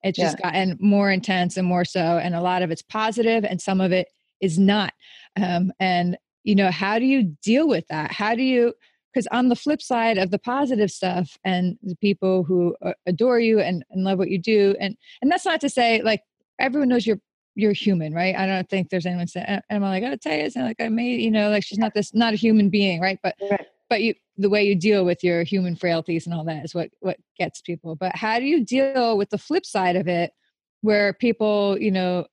[0.02, 0.50] It's just yeah.
[0.50, 3.92] gotten more intense and more so and a lot of it's positive and some of
[3.92, 4.08] it
[4.40, 4.92] is not.
[5.40, 8.10] Um, and you know how do you deal with that?
[8.10, 8.74] How do you
[9.12, 13.40] because on the flip side of the positive stuff and the people who uh, adore
[13.40, 16.22] you and, and love what you do and and that's not to say like
[16.58, 17.20] everyone knows you're
[17.56, 18.34] you're human right?
[18.36, 20.80] I don't think there's anyone saying and i'm like i gotta tell you it's like
[20.80, 23.18] i made you know like she's not this not a human being right?
[23.22, 23.66] But right.
[23.88, 26.90] but you the way you deal with your human frailties and all that is what
[27.00, 30.32] what gets people but how do you deal with the flip side of it
[30.80, 32.26] where people you know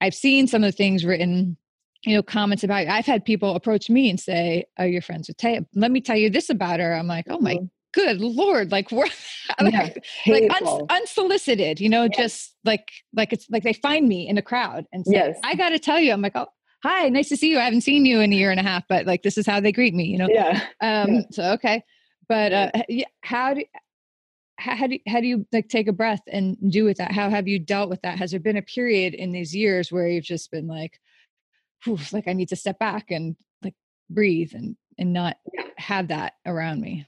[0.00, 1.56] i've seen some of the things written
[2.04, 5.36] you know comments about i've had people approach me and say oh you're friends with
[5.36, 5.64] Taya.
[5.74, 7.66] let me tell you this about her i'm like oh my mm-hmm.
[7.92, 9.04] good lord like we're
[9.60, 12.16] like, yeah, like uns- unsolicited you know yes.
[12.16, 15.38] just like like it's like they find me in a crowd and say yes.
[15.44, 16.46] i gotta tell you i'm like oh
[16.82, 17.58] hi nice to see you.
[17.58, 19.60] I haven't seen you in a year and a half but like this is how
[19.60, 20.28] they greet me you know?
[20.30, 20.60] Yeah.
[20.80, 21.20] Um yeah.
[21.30, 21.84] so okay.
[22.28, 22.70] But uh
[23.22, 23.64] how do
[24.60, 27.12] how, do you, how do you like take a breath and do with that?
[27.12, 28.18] How have you dealt with that?
[28.18, 31.00] Has there been a period in these years where you've just been like
[32.12, 33.74] like I need to step back and like
[34.10, 35.38] breathe and and not
[35.78, 37.06] have that around me?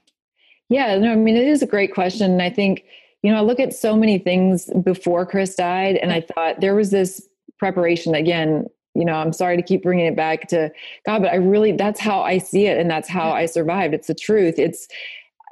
[0.69, 2.31] Yeah, no, I mean it is a great question.
[2.31, 2.85] And I think,
[3.21, 6.75] you know, I look at so many things before Chris died and I thought there
[6.75, 7.27] was this
[7.59, 10.71] preparation again, you know, I'm sorry to keep bringing it back to
[11.05, 13.93] God, but I really that's how I see it and that's how I survived.
[13.93, 14.59] It's the truth.
[14.59, 14.87] It's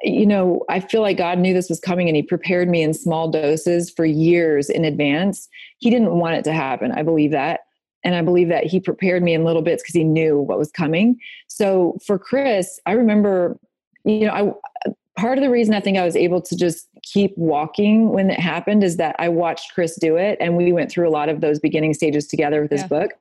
[0.03, 2.93] you know, I feel like God knew this was coming and He prepared me in
[2.93, 5.47] small doses for years in advance.
[5.77, 6.91] He didn't want it to happen.
[6.91, 7.61] I believe that.
[8.03, 10.71] And I believe that he prepared me in little bits because he knew what was
[10.71, 11.19] coming.
[11.47, 13.59] So for Chris, I remember,
[14.05, 17.37] you know, I part of the reason I think I was able to just keep
[17.37, 21.07] walking when it happened is that I watched Chris do it and we went through
[21.07, 23.11] a lot of those beginning stages together with his book.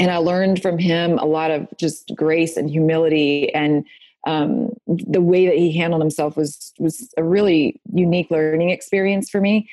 [0.00, 3.84] And I learned from him a lot of just grace and humility and
[4.26, 9.40] um, the way that he handled himself was was a really unique learning experience for
[9.40, 9.68] me.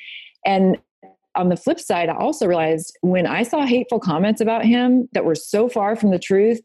[0.46, 0.78] And
[1.34, 5.24] on the flip side, I also realized when I saw hateful comments about him that
[5.24, 6.60] were so far from the truth,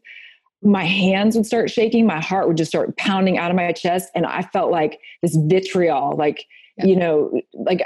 [0.62, 4.10] my hands would start shaking, my heart would just start pounding out of my chest,
[4.14, 6.46] and I felt like this vitriol, like
[6.78, 6.86] yeah.
[6.86, 7.82] you know, like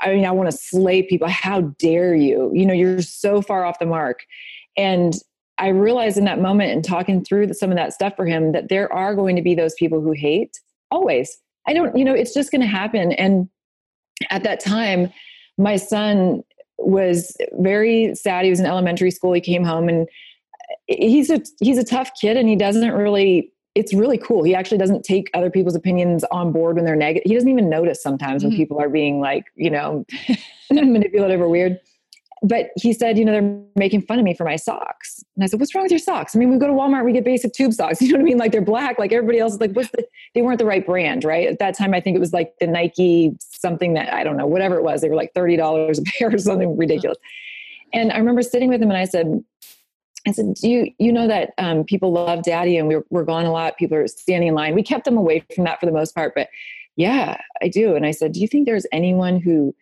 [0.00, 1.28] I mean, I want to slay people.
[1.28, 2.50] How dare you?
[2.52, 4.24] You know, you're so far off the mark.
[4.76, 5.14] And
[5.58, 8.68] I realized in that moment and talking through some of that stuff for him that
[8.68, 10.58] there are going to be those people who hate
[10.90, 11.38] always.
[11.66, 13.12] I don't, you know, it's just going to happen.
[13.12, 13.48] And
[14.30, 15.12] at that time,
[15.58, 16.42] my son
[16.78, 18.44] was very sad.
[18.44, 19.32] He was in elementary school.
[19.32, 20.06] He came home and
[20.86, 24.42] he's a he's a tough kid and he doesn't really it's really cool.
[24.42, 27.28] He actually doesn't take other people's opinions on board when they're negative.
[27.28, 28.50] He doesn't even notice sometimes mm-hmm.
[28.50, 30.06] when people are being like, you know,
[30.70, 31.78] manipulative or weird
[32.42, 35.24] but he said, you know, they're making fun of me for my socks.
[35.34, 36.36] And I said, what's wrong with your socks?
[36.36, 38.00] I mean, we go to Walmart, we get basic tube socks.
[38.06, 38.38] You know what I mean?
[38.38, 41.24] Like they're black, like everybody else is like, what's the, they weren't the right brand,
[41.24, 41.48] right?
[41.48, 44.46] At that time, I think it was like the Nike, something that I don't know,
[44.46, 45.00] whatever it was.
[45.00, 47.18] They were like $30 a pair or something ridiculous.
[47.92, 49.42] And I remember sitting with him and I said,
[50.28, 53.46] I said, do you, you know that um, people love daddy and we're, we're gone
[53.46, 53.76] a lot.
[53.78, 54.74] People are standing in line.
[54.74, 56.48] We kept them away from that for the most part, but
[56.96, 57.94] yeah, I do.
[57.94, 59.74] And I said, do you think there's anyone who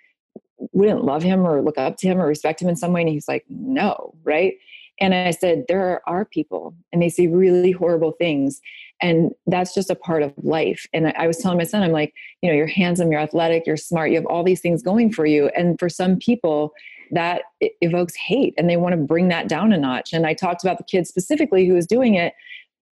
[0.72, 3.02] wouldn't love him or look up to him or respect him in some way?
[3.02, 4.54] And he's like, no, right?
[5.00, 8.60] And I said, there are people and they say really horrible things.
[9.00, 10.86] And that's just a part of life.
[10.92, 13.76] And I was telling my son, I'm like, you know, you're handsome, you're athletic, you're
[13.76, 15.48] smart, you have all these things going for you.
[15.56, 16.72] And for some people,
[17.10, 20.12] that evokes hate and they want to bring that down a notch.
[20.12, 22.34] And I talked about the kid specifically who was doing it.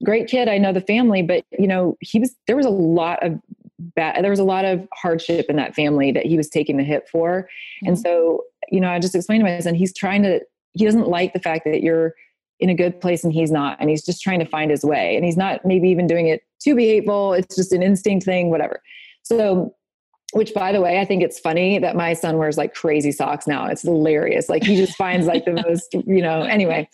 [0.04, 3.22] Great kid, I know the family, but you know, he was there was a lot
[3.22, 3.40] of
[3.80, 6.84] bad there was a lot of hardship in that family that he was taking the
[6.84, 7.44] hit for.
[7.44, 7.88] Mm-hmm.
[7.88, 10.42] And so, you know, I just explained to my son, he's trying to
[10.74, 12.14] he doesn't like the fact that you're
[12.60, 15.16] in a good place and he's not and he's just trying to find his way.
[15.16, 18.50] And he's not maybe even doing it to be hateful it's just an instinct thing
[18.50, 18.82] whatever.
[19.24, 19.76] So
[20.34, 23.48] which by the way i think it's funny that my son wears like crazy socks
[23.48, 23.66] now.
[23.66, 24.50] It's hilarious.
[24.50, 26.88] Like he just finds like the most you know anyway.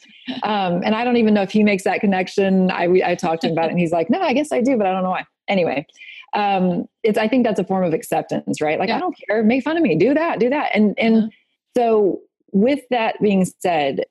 [0.43, 2.71] Um, and i don't even know if he makes that connection.
[2.71, 4.77] I i talked to him about it and he's like no i guess i do
[4.77, 5.25] but i don't know why.
[5.47, 5.85] Anyway
[6.35, 8.97] um, it's i think that's a form of acceptance right like yeah.
[8.97, 11.27] i don't care make fun of me do that do that and and uh-huh.
[11.77, 12.19] so
[12.51, 14.05] with that being said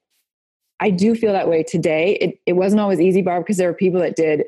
[0.80, 2.18] I do feel that way today.
[2.20, 4.44] It, it wasn't always easy, Barb, because there were people that did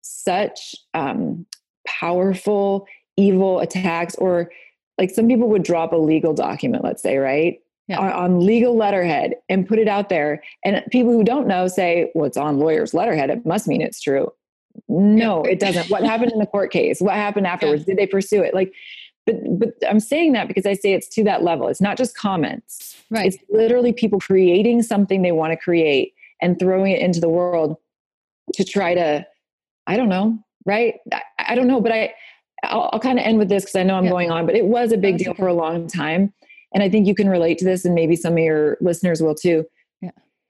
[0.00, 1.46] such um,
[1.86, 2.86] powerful,
[3.16, 4.50] evil attacks, or
[4.98, 7.58] like some people would drop a legal document, let's say, right?
[7.88, 7.98] Yeah.
[7.98, 10.42] On, on legal letterhead and put it out there.
[10.64, 13.30] And people who don't know say, well, it's on lawyer's letterhead.
[13.30, 14.32] It must mean it's true.
[14.88, 15.90] No, it doesn't.
[15.90, 17.00] what happened in the court case?
[17.00, 17.82] What happened afterwards?
[17.82, 17.94] Yeah.
[17.94, 18.54] Did they pursue it?
[18.54, 18.72] Like,
[19.26, 21.68] but but I'm saying that because I say it's to that level.
[21.68, 22.96] It's not just comments.
[23.10, 23.26] Right.
[23.26, 27.76] It's literally people creating something they want to create and throwing it into the world
[28.54, 29.26] to try to,
[29.86, 30.94] I don't know, right?
[31.12, 32.14] I, I don't know, but I
[32.64, 34.10] I'll, I'll kind of end with this because I know I'm yeah.
[34.10, 35.38] going on, but it was a big deal okay.
[35.38, 36.32] for a long time.
[36.72, 39.34] And I think you can relate to this, and maybe some of your listeners will
[39.34, 39.66] too.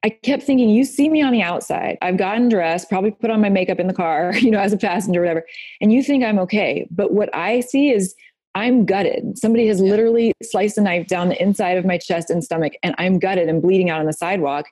[0.02, 1.98] I kept thinking, you see me on the outside.
[2.00, 4.78] I've gotten dressed, probably put on my makeup in the car, you know, as a
[4.78, 5.44] passenger, whatever.
[5.80, 6.86] And you think I'm okay.
[6.90, 8.14] But what I see is
[8.54, 9.38] I'm gutted.
[9.38, 12.94] Somebody has literally sliced a knife down the inside of my chest and stomach, and
[12.98, 14.66] I'm gutted and bleeding out on the sidewalk.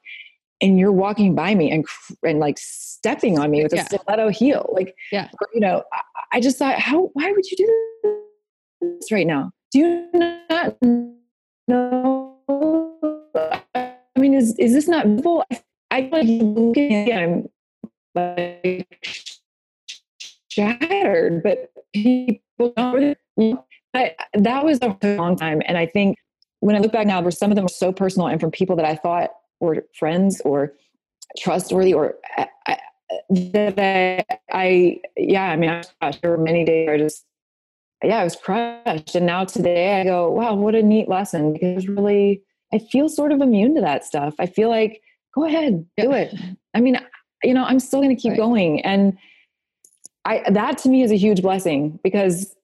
[0.61, 1.87] And you're walking by me and
[2.25, 3.85] and like stepping on me with a yeah.
[3.85, 5.85] stiletto heel, like yeah, you know.
[5.93, 6.01] I,
[6.33, 7.11] I just thought, how?
[7.13, 9.53] Why would you do this right now?
[9.71, 10.77] Do you not
[11.69, 13.18] know?
[14.19, 15.45] I mean, is is this not visible?
[15.93, 17.49] I like looking at I'm
[18.17, 18.99] like
[20.49, 23.17] shattered, but people don't.
[23.95, 25.63] I, that was a long time.
[25.67, 26.19] And I think
[26.59, 28.85] when I look back now, some of them were so personal and from people that
[28.85, 30.75] I thought were friends or
[31.39, 32.79] trustworthy or I, I,
[33.31, 37.25] that I, I, yeah, I mean, gosh, there were many days where I just,
[38.03, 39.15] yeah, I was crushed.
[39.15, 43.33] And now today I go, wow, what a neat lesson because really, I feel sort
[43.33, 44.35] of immune to that stuff.
[44.39, 45.03] I feel like,
[45.35, 46.35] go ahead, do it.
[46.75, 47.01] I mean,
[47.43, 48.39] you know, I'm still going to keep right.
[48.39, 48.81] going.
[48.85, 49.17] And
[50.25, 52.55] I, that to me is a huge blessing because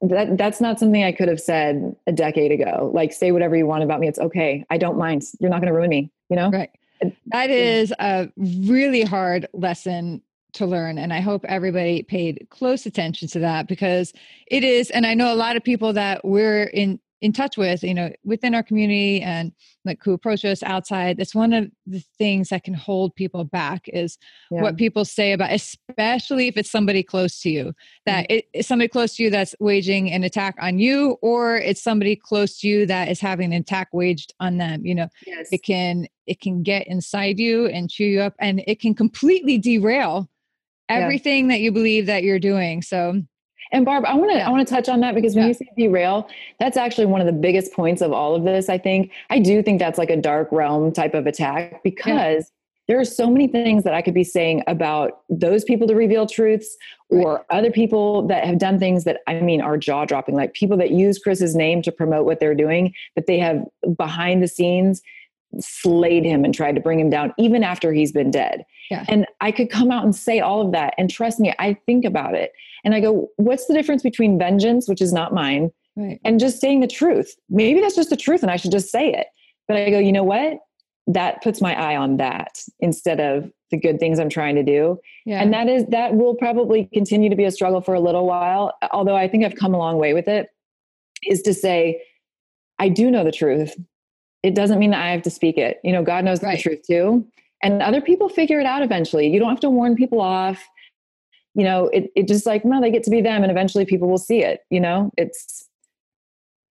[0.00, 2.90] that that's not something I could have said a decade ago.
[2.92, 4.08] Like, say whatever you want about me.
[4.08, 4.64] It's okay.
[4.70, 5.22] I don't mind.
[5.38, 6.10] You're not going to ruin me.
[6.28, 6.70] You know, right?
[7.26, 10.22] That is a really hard lesson
[10.54, 14.12] to learn, and I hope everybody paid close attention to that because
[14.46, 14.90] it is.
[14.90, 18.10] And I know a lot of people that we're in in touch with, you know,
[18.24, 19.52] within our community and
[19.84, 21.16] like who approach us outside.
[21.16, 24.18] That's one of the things that can hold people back is
[24.50, 24.60] yeah.
[24.60, 27.74] what people say about, especially if it's somebody close to you,
[28.06, 28.38] that mm-hmm.
[28.38, 32.16] it, it's somebody close to you that's waging an attack on you, or it's somebody
[32.16, 34.84] close to you that is having an attack waged on them.
[34.84, 35.48] You know, yes.
[35.52, 39.58] it can it can get inside you and chew you up, and it can completely
[39.58, 40.28] derail
[40.88, 41.56] everything yeah.
[41.56, 42.82] that you believe that you're doing.
[42.82, 43.22] So
[43.72, 45.48] and Barb, I want to I want to touch on that because when yeah.
[45.48, 46.28] you say derail,
[46.60, 48.68] that's actually one of the biggest points of all of this.
[48.68, 52.40] I think I do think that's like a dark realm type of attack because yeah.
[52.88, 56.26] there are so many things that I could be saying about those people to reveal
[56.26, 56.76] truths
[57.08, 57.44] or right.
[57.48, 60.90] other people that have done things that I mean are jaw dropping, like people that
[60.90, 63.64] use Chris's name to promote what they're doing, but they have
[63.96, 65.02] behind the scenes
[65.60, 68.64] slayed him and tried to bring him down even after he's been dead.
[68.90, 69.04] Yeah.
[69.08, 70.94] And I could come out and say all of that.
[70.98, 72.52] And trust me, I think about it.
[72.84, 76.20] And I go, what's the difference between vengeance, which is not mine, right.
[76.24, 77.34] and just saying the truth?
[77.48, 79.26] Maybe that's just the truth and I should just say it.
[79.68, 80.58] But I go, you know what?
[81.06, 84.98] That puts my eye on that instead of the good things I'm trying to do.
[85.24, 85.40] Yeah.
[85.42, 88.72] And that is that will probably continue to be a struggle for a little while,
[88.92, 90.48] although I think I've come a long way with it,
[91.26, 92.02] is to say,
[92.78, 93.74] I do know the truth.
[94.42, 95.80] It doesn't mean that I have to speak it.
[95.84, 96.56] You know, God knows right.
[96.56, 97.26] the truth too.
[97.62, 99.28] And other people figure it out eventually.
[99.28, 100.62] You don't have to warn people off
[101.54, 104.08] you know, it, it just like, no, they get to be them and eventually people
[104.08, 105.68] will see it, you know, it's,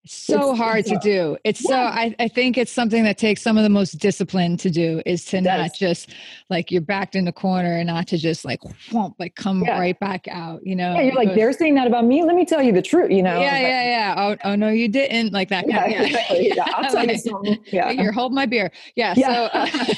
[0.06, 1.00] so It's- hard to yeah.
[1.00, 1.38] do.
[1.44, 4.70] It's so I, I think it's something that takes some of the most discipline to
[4.72, 6.10] do is to not just
[6.50, 9.80] like you're backed in the corner and not to just like whomp, like come Yeah.
[9.80, 10.94] right back out, you know.
[10.96, 12.24] Yeah, you're like, because- they're saying that about me.
[12.24, 13.40] Let me tell you the truth, you know?
[13.40, 14.16] yeah, But- yeah, yeah.
[14.18, 15.68] Oh, oh no, you didn't like that.
[15.68, 16.48] Yeah, kind of- exactly.
[16.56, 17.58] Yeah, I'll tell you Like, something.
[17.68, 17.92] Yeah.
[17.92, 18.72] Here, hold my beer.
[18.96, 19.14] Yeah.
[19.16, 19.50] Yeah.
[19.52, 19.94] So, uh,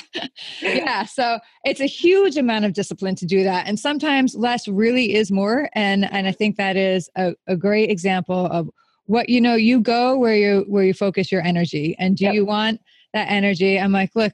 [0.62, 1.04] yeah.
[1.04, 5.30] So it's a huge amount of discipline to do that, and sometimes less really is
[5.30, 5.68] more.
[5.74, 8.70] And and I think that is a, a great example of
[9.06, 9.54] what you know.
[9.54, 12.34] You go where you where you focus your energy, and do Yep.
[12.34, 12.80] you want
[13.14, 13.78] that energy?
[13.78, 14.32] I'm like, look.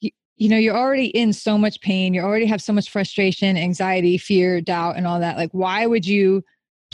[0.00, 3.56] You, you know you're already in so much pain you already have so much frustration
[3.56, 6.42] anxiety fear doubt and all that like why would you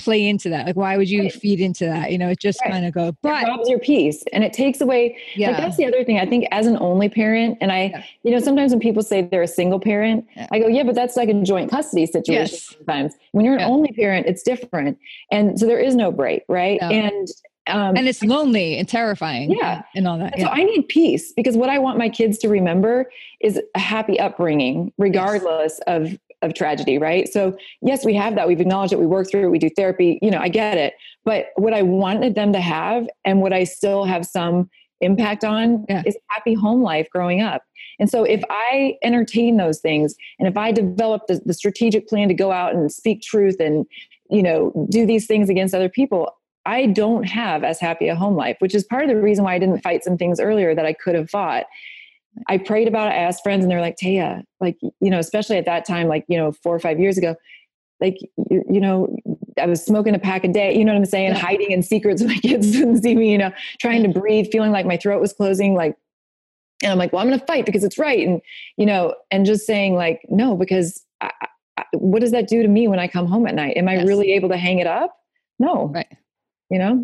[0.03, 1.33] play into that like why would you Right.
[1.33, 2.73] feed into that you know it just Right.
[2.73, 5.77] kind of go It but robs your peace and it takes away yeah like that's
[5.77, 8.03] the other thing i think as an only parent and i Yeah.
[8.25, 10.49] you know sometimes when people say they're a single parent Yeah.
[10.53, 12.75] i go yeah but that's like a joint custody situation Yes.
[12.77, 13.69] sometimes when you're an Yeah.
[13.69, 14.99] only parent it's different
[15.31, 16.89] and so there is no break right No.
[16.91, 17.29] and
[17.69, 19.83] um and it's lonely and terrifying Yeah.
[19.95, 20.49] and all that and so.
[20.49, 23.09] I need peace because what I want my kids to remember
[23.41, 27.29] is a happy upbringing, regardless of of tragedy, right?
[27.29, 28.49] So yes, we have that.
[28.49, 28.99] We've acknowledged it.
[28.99, 29.51] We work through it.
[29.51, 30.19] We do therapy.
[30.23, 30.95] You know, I get it.
[31.25, 34.69] But what I wanted them to have, and what I still have some
[35.01, 36.03] impact on, Yeah.
[36.07, 37.63] is happy home life growing up.
[37.99, 42.29] And so if I entertain those things, and if I develop the, the strategic plan
[42.29, 43.87] to go out and speak truth and
[44.31, 46.31] you know do these things against other people
[46.65, 49.55] I don't have as happy a home life, which is part of the reason why
[49.55, 51.67] I didn't fight some things earlier that I could have fought.
[52.49, 53.13] I prayed about it.
[53.13, 56.25] I asked friends, and they're like, Taya, like, you know, especially at that time, like,
[56.29, 57.35] you know, four or five years ago,
[58.01, 58.17] like,
[58.51, 59.15] you, you know,
[59.61, 61.29] I was smoking a pack a day, you know what I'm saying?
[61.33, 61.39] Yeah.
[61.39, 64.73] Hiding in secrets so my kids didn't see me, you know, trying to breathe, feeling
[64.73, 65.95] like my throat was closing, like,
[66.83, 68.27] and I'm like, well, I'm going to fight because it's right.
[68.27, 68.41] And,
[68.77, 71.31] you know, and just saying, like, no, because I,
[71.79, 73.77] I, what does that do to me when I come home at night?
[73.77, 74.09] Am I Yes.
[74.09, 75.17] really able to hang it up?
[75.61, 75.89] No.
[75.95, 76.09] Right.
[76.71, 77.01] You know?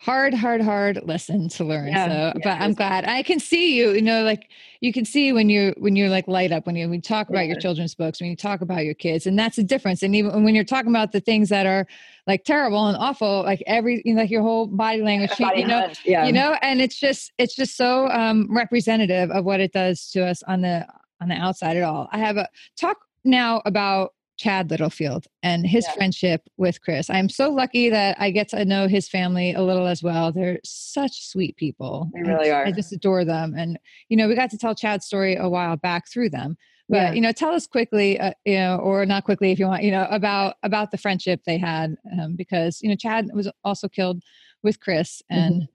[0.00, 1.88] Hard hard hard lesson to learn.
[1.88, 4.48] Yeah, so yeah, but i'm glad i can see you you know like
[4.80, 7.28] you can see when you're when you're like light up when you when you talk
[7.28, 10.16] about your children's books when you talk about your kids and that's the difference and
[10.16, 11.86] even when you're talking about the things that are
[12.26, 15.60] like terrible and awful like every you know, like your whole body language change, Body
[15.60, 16.24] you know yeah.
[16.24, 20.26] you know and it's just it's just so um representative of what it does to
[20.26, 20.86] us on the
[21.20, 22.08] on the outside at all.
[22.12, 25.92] I have a talk now about chad littlefield and his Yeah.
[25.92, 29.86] friendship with chris i'm so lucky that i get to know his family a little
[29.86, 32.64] as well they're such sweet people They really are.
[32.64, 35.76] i just adore them and you know we got to tell chad's story a while
[35.76, 36.56] back through them
[36.88, 37.12] but Yeah.
[37.12, 39.90] you know tell us quickly uh, you know or not quickly if you want you
[39.90, 44.22] know about about the friendship they had um, because you know chad was also killed
[44.62, 45.68] with chris and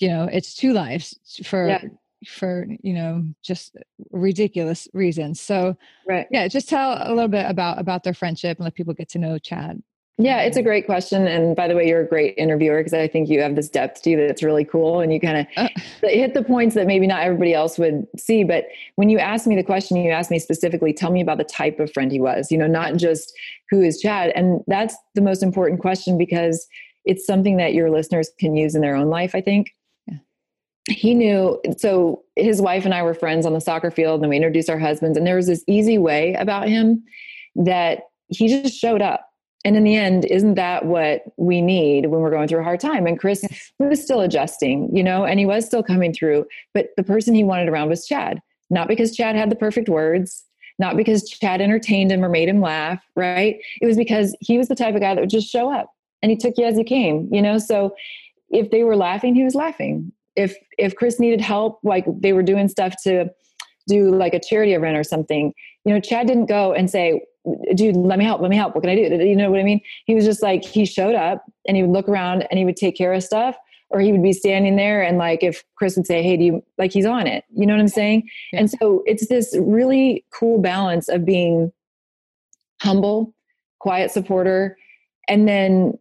[0.00, 1.06] you know it's two lives
[1.44, 1.86] for Mm-hmm.
[1.86, 1.92] Yeah.
[2.26, 3.76] For you know just
[4.10, 5.76] ridiculous reasons so
[6.08, 6.26] right.
[6.30, 9.18] yeah just tell a little bit about about their friendship and let people get to
[9.18, 9.82] know chad
[10.16, 11.26] Yeah, it's a great question.
[11.26, 14.02] And by the way, you're a great interviewer because I think you have this depth
[14.02, 15.00] to you that's really cool.
[15.00, 15.68] And you kind of Uh.
[16.02, 18.44] hit the points that maybe not everybody else would see.
[18.44, 21.50] But when you asked me the question, you asked me specifically, tell me about the
[21.60, 23.32] type of friend he was, you know, not just
[23.70, 24.30] who is Chad.
[24.36, 26.64] And that's the most important question because
[27.04, 29.72] it's something that your listeners can use in their own life, I think.
[30.88, 34.36] He knew, so his wife and I were friends on the soccer field, and we
[34.36, 35.16] introduced our husbands.
[35.16, 37.02] And there was this easy way about him
[37.56, 39.30] that he just showed up.
[39.64, 42.80] And in the end, isn't that what we need when we're going through a hard
[42.80, 43.06] time?
[43.06, 43.46] And Chris
[43.78, 46.44] was still adjusting, you know, and he was still coming through.
[46.74, 50.44] But the person he wanted around was Chad, not because Chad had the perfect words,
[50.78, 53.56] not because Chad entertained him or made him laugh, right?
[53.80, 56.30] It was because he was the type of guy that would just show up and
[56.30, 57.56] he took you as you came, you know?
[57.56, 57.94] So
[58.50, 60.12] if they were laughing, he was laughing.
[60.36, 63.30] If if Chris needed help, like they were doing stuff to
[63.88, 65.52] do like a charity event or something,
[65.84, 67.22] you know, Chad didn't go and say,
[67.74, 68.74] dude, let me help, let me help.
[68.74, 69.24] What can I do?
[69.24, 69.80] You know what I mean?
[70.06, 72.76] He was just like, he showed up and he would look around and he would
[72.76, 73.56] take care of stuff.
[73.90, 76.64] Or he would be standing there and like if Chris would say, Hey, do you
[76.78, 77.44] like he's on it?
[77.54, 78.28] You know what I'm saying?
[78.52, 78.60] Yeah.
[78.60, 81.70] And so it's this really cool balance of being
[82.82, 83.34] humble,
[83.78, 84.76] quiet supporter,
[85.28, 85.96] and then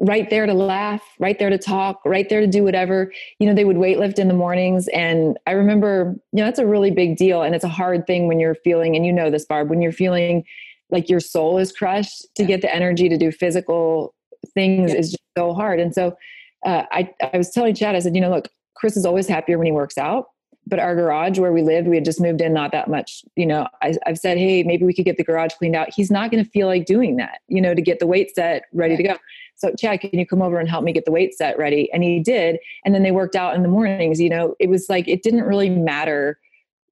[0.00, 3.12] right there to laugh, right there to talk, right there to do whatever.
[3.40, 4.88] You know, they would weightlift in the mornings.
[4.88, 7.42] And I remember, you know, that's a really big deal.
[7.42, 9.92] And it's a hard thing when you're feeling, and you know this, Barb, when you're
[9.92, 10.44] feeling
[10.90, 14.14] like your soul is crushed to get the energy to do physical
[14.54, 14.98] things Yeah.
[14.98, 15.80] is just so hard.
[15.80, 16.16] And so
[16.64, 19.58] uh, I, I was telling Chad, I said, you know, look, Chris is always happier
[19.58, 20.26] when he works out.
[20.66, 23.24] But our garage where we lived, we had just moved in not that much.
[23.36, 25.88] You know, I, I've said, hey, maybe we could get the garage cleaned out.
[25.94, 28.64] He's not going to feel like doing that, you know, to get the weight set
[28.74, 29.16] ready to go.
[29.58, 31.92] So, Chad, can you come over and help me get the weight set ready?
[31.92, 32.58] And he did.
[32.84, 34.20] And then they worked out in the mornings.
[34.20, 36.38] You know, it was like it didn't really matter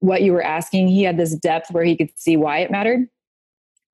[0.00, 0.88] what you were asking.
[0.88, 3.08] He had this depth where he could see why it mattered.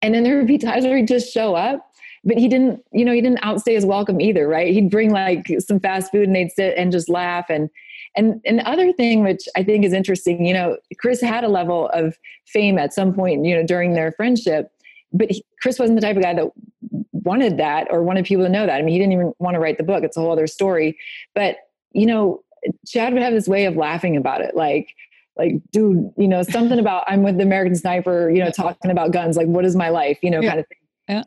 [0.00, 1.92] And then there would be times where he'd just show up
[2.24, 4.72] but he didn't, you know, he didn't outstay his welcome either, right?
[4.72, 7.46] He'd bring like some fast food and they'd sit and just laugh.
[7.48, 7.68] And
[8.16, 11.48] and and the other thing which I think is interesting, you know, Chris had a
[11.48, 12.16] level of
[12.46, 14.70] fame at some point, you know, during their friendship,
[15.12, 16.50] but he, Chris wasn't the type of guy that
[17.12, 18.76] wanted that or wanted people to know that.
[18.76, 20.02] I mean, he didn't even want to write the book.
[20.04, 20.96] It's a whole other story.
[21.34, 21.56] But
[21.92, 22.42] you know,
[22.86, 24.88] Chad would have this way of laughing about it, like
[25.36, 29.12] like dude you know something about i'm with the american sniper you know talking about
[29.12, 30.48] guns like what is my life you know Yeah.
[30.50, 31.22] kind of thing Yeah.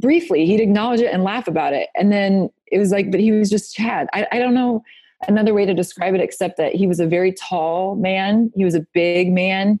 [0.00, 3.32] briefly he'd acknowledge it and laugh about it and then it was like but he
[3.32, 4.84] was just chad I, I don't know
[5.26, 8.76] another way to describe it except that he was a very tall man he was
[8.76, 9.80] a big man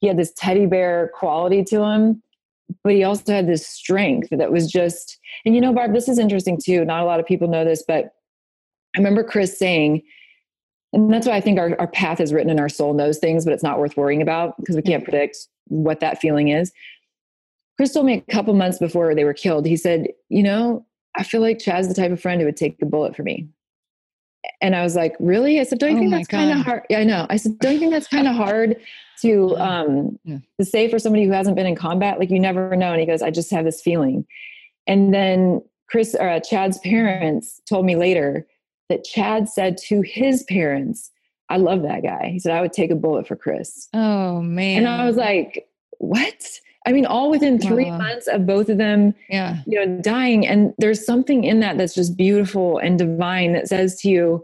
[0.00, 2.22] he had this teddy bear quality to him
[2.82, 6.18] but he also had this strength that was just and you know barb this is
[6.18, 8.12] interesting too not a lot of people know this but
[8.96, 10.02] i remember chris saying
[10.92, 13.44] and that's why I think our, our path is written in our soul knows things,
[13.44, 15.10] but it's not worth worrying about because we can't mm-hmm.
[15.10, 16.72] predict what that feeling is.
[17.76, 20.84] Chris told me a couple months before they were killed, he said, You know,
[21.16, 23.48] I feel like Chad's the type of friend who would take the bullet for me.
[24.60, 25.60] And I was like, Really?
[25.60, 26.82] I said, Don't you Oh think that's kind of hard?
[26.90, 27.26] Yeah, I know.
[27.30, 28.76] I said, Don't you think that's kind of hard
[29.22, 30.38] to um Yeah.
[30.58, 32.18] to say for somebody who hasn't been in combat?
[32.18, 32.92] Like you never know.
[32.92, 34.26] And he goes, I just have this feeling.
[34.86, 38.46] And then Chris or uh, Chad's parents told me later
[38.88, 41.10] that Chad said to his parents,
[41.48, 42.30] I love that guy.
[42.32, 43.88] He said, I would take a bullet for Chris.
[43.94, 44.78] Oh man.
[44.78, 45.68] And I was like,
[45.98, 46.60] what?
[46.86, 47.98] I mean, all within three Wow.
[47.98, 49.58] months of both of them, yeah.
[49.66, 50.46] you know, dying.
[50.46, 54.42] And there's something in that that's just beautiful and divine that says to you,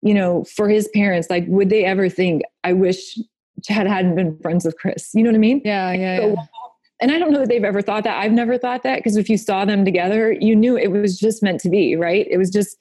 [0.00, 3.18] you know, for his parents, like, would they ever think, I wish
[3.62, 5.10] Chad hadn't been friends with Chris?
[5.14, 5.62] You know what I mean?
[5.64, 5.92] Yeah.
[5.92, 6.16] Yeah.
[6.18, 6.44] So- yeah.
[7.00, 8.18] and I don't know that they've ever thought that.
[8.18, 11.42] I've never thought that because if you saw them together, you knew it was just
[11.42, 12.26] meant to be, right?
[12.30, 12.76] It was just,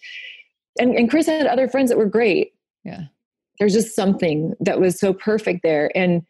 [0.80, 2.54] and, and Chris had other friends that were great.
[2.84, 3.04] Yeah.
[3.60, 5.92] There's just something that was so perfect there.
[5.96, 6.24] And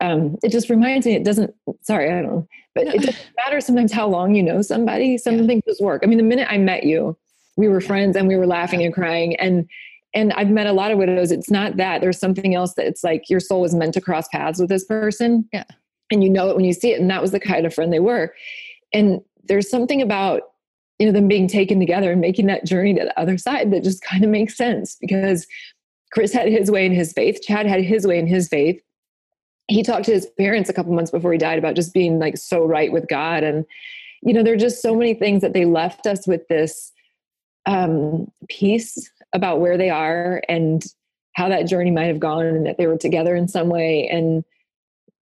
[0.00, 3.60] um, it just reminds me, it doesn't, sorry, I don't know, but it doesn't matter
[3.60, 5.46] sometimes how long you know somebody, some Yeah.
[5.46, 6.02] things just work.
[6.02, 7.16] I mean, the minute I met you,
[7.56, 9.36] we were friends and we were laughing and crying.
[9.36, 9.68] And
[10.14, 11.32] and I've met a lot of widows.
[11.32, 12.00] It's not that.
[12.00, 14.84] There's something else that it's like your soul was meant to cross paths with this
[14.84, 15.48] person.
[15.52, 15.64] Yeah.
[16.10, 17.00] And you know it when you see it.
[17.00, 18.32] And that was the kind of friend they were.
[18.92, 20.42] And there's something about,
[21.00, 23.82] you know, them being taken together and making that journey to the other side that
[23.82, 25.46] just kind of makes sense because
[26.12, 27.40] Chris had his way in his faith.
[27.42, 28.80] Chad had his way in his faith.
[29.66, 32.36] He talked to his parents a couple months before he died about just being like
[32.36, 33.42] so right with God.
[33.42, 33.64] And,
[34.22, 36.92] you know, there are just so many things that they left us with this
[37.66, 40.82] um, peace about where they are and
[41.34, 44.08] how that journey might have gone and that they were together in some way.
[44.08, 44.44] And,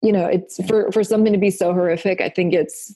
[0.01, 2.95] you know, it's for, for something to be so horrific, I think it's,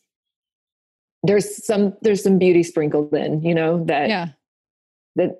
[1.21, 4.29] there's some, there's some beauty sprinkled in, you know, that, Yeah.
[5.15, 5.39] that,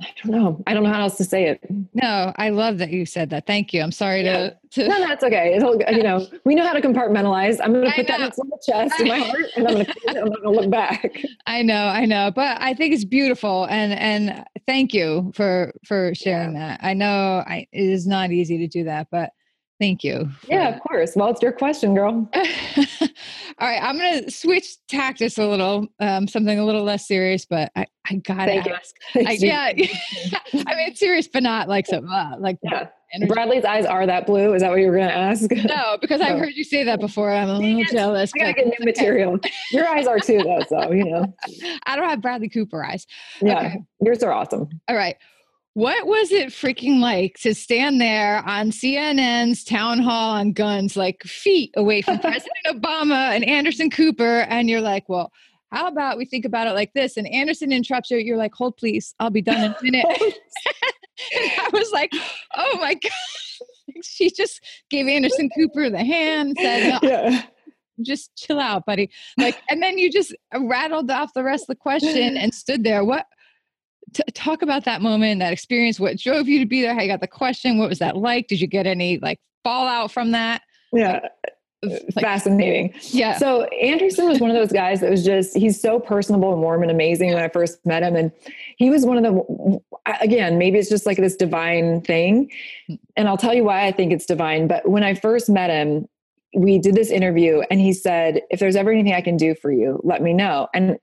[0.00, 0.62] I don't know.
[0.66, 1.60] I don't know how else to say it.
[1.94, 3.46] No, I love that you said that.
[3.46, 3.82] Thank you.
[3.82, 4.50] I'm sorry Yeah.
[4.50, 5.54] to, to No, that's okay.
[5.54, 7.58] It'll, you know, we know how to compartmentalize.
[7.62, 9.94] I'm going to put that in my chest in my heart, and I'm going to,
[10.14, 11.14] going to look back.
[11.46, 16.14] I know, I know, but I think it's beautiful, and and thank you for for
[16.14, 16.80] sharing that.
[16.82, 19.30] I know I, it is not easy to do that, but
[19.82, 20.28] thank you.
[20.46, 21.16] Yeah, of course.
[21.16, 22.30] Well, it's your question, girl.
[22.36, 27.44] All right, I'm going to switch tactics a little, um, something a little less serious,
[27.44, 28.94] but I, I got to ask.
[29.16, 32.86] I, yeah, I mean, it's serious, but not like so, uh, like Yeah.
[33.12, 33.28] energy.
[33.32, 34.54] Bradley's eyes are that blue.
[34.54, 35.50] Is that what you were going to ask?
[35.50, 36.38] No, because I've No.
[36.38, 37.32] heard you say that before.
[37.32, 38.30] I'm a little jealous.
[38.36, 38.84] I gotta get new okay.
[38.84, 39.38] material.
[39.72, 40.64] Your eyes are too, though.
[40.68, 41.34] So you know,
[41.86, 43.06] I don't have Bradley Cooper eyes.
[43.42, 43.82] yeah, Okay.
[44.00, 44.68] yours are awesome.
[44.88, 45.16] All right.
[45.74, 51.22] What was it freaking like to stand there on CNN's town hall on guns, like
[51.22, 54.40] feet away from President Obama and Anderson Cooper?
[54.40, 55.32] And you're like, well,
[55.70, 57.16] how about we think about it like this?
[57.16, 58.18] And Anderson interrupts you.
[58.18, 59.14] You're like, hold, please.
[59.18, 60.06] I'll be done in a minute.
[61.34, 62.12] and I was like,
[62.56, 63.12] oh my God.
[64.04, 64.60] She just
[64.90, 67.42] gave Anderson Cooper the hand, said, no, yeah,
[68.00, 69.10] just chill out, buddy.
[69.38, 73.04] Like, and then you just rattled off the rest of the question and stood there.
[73.04, 73.26] What?
[74.12, 75.98] T- talk about that moment, that experience.
[75.98, 76.94] What drove you to be there?
[76.94, 77.78] How you got the question?
[77.78, 78.48] What was that like?
[78.48, 80.62] Did you get any like fallout from that?
[80.92, 81.20] yeah,
[81.82, 82.94] Like, uh, fascinating.
[83.10, 86.60] yeah, So Anderson was one of those guys that was just, he's so personable and
[86.62, 88.14] warm and amazing when I first met him.
[88.14, 88.30] And
[88.76, 89.80] he was one of the,
[90.20, 92.50] again, maybe it's just like this divine thing.
[92.90, 92.98] Mm.
[93.16, 94.68] And I'll tell you why I think it's divine.
[94.68, 96.06] But when I first met him,
[96.54, 99.72] we did this interview and he said, if there's ever anything I can do for
[99.72, 100.68] you, let me know.
[100.74, 100.98] And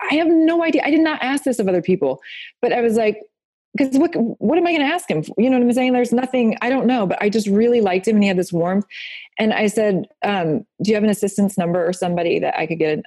[0.00, 0.82] I have no idea.
[0.84, 2.20] I did not ask this of other people,
[2.60, 3.20] but I was like,
[3.76, 5.22] because what, what am I going to ask him?
[5.22, 5.34] for?
[5.36, 5.92] You know what I'm saying?
[5.92, 8.52] There's nothing, I don't know, but I just really liked him and he had this
[8.52, 8.84] warmth.
[9.38, 12.78] And I said, um, do you have an assistance number or somebody that I could
[12.78, 12.98] get?
[12.98, 13.02] An,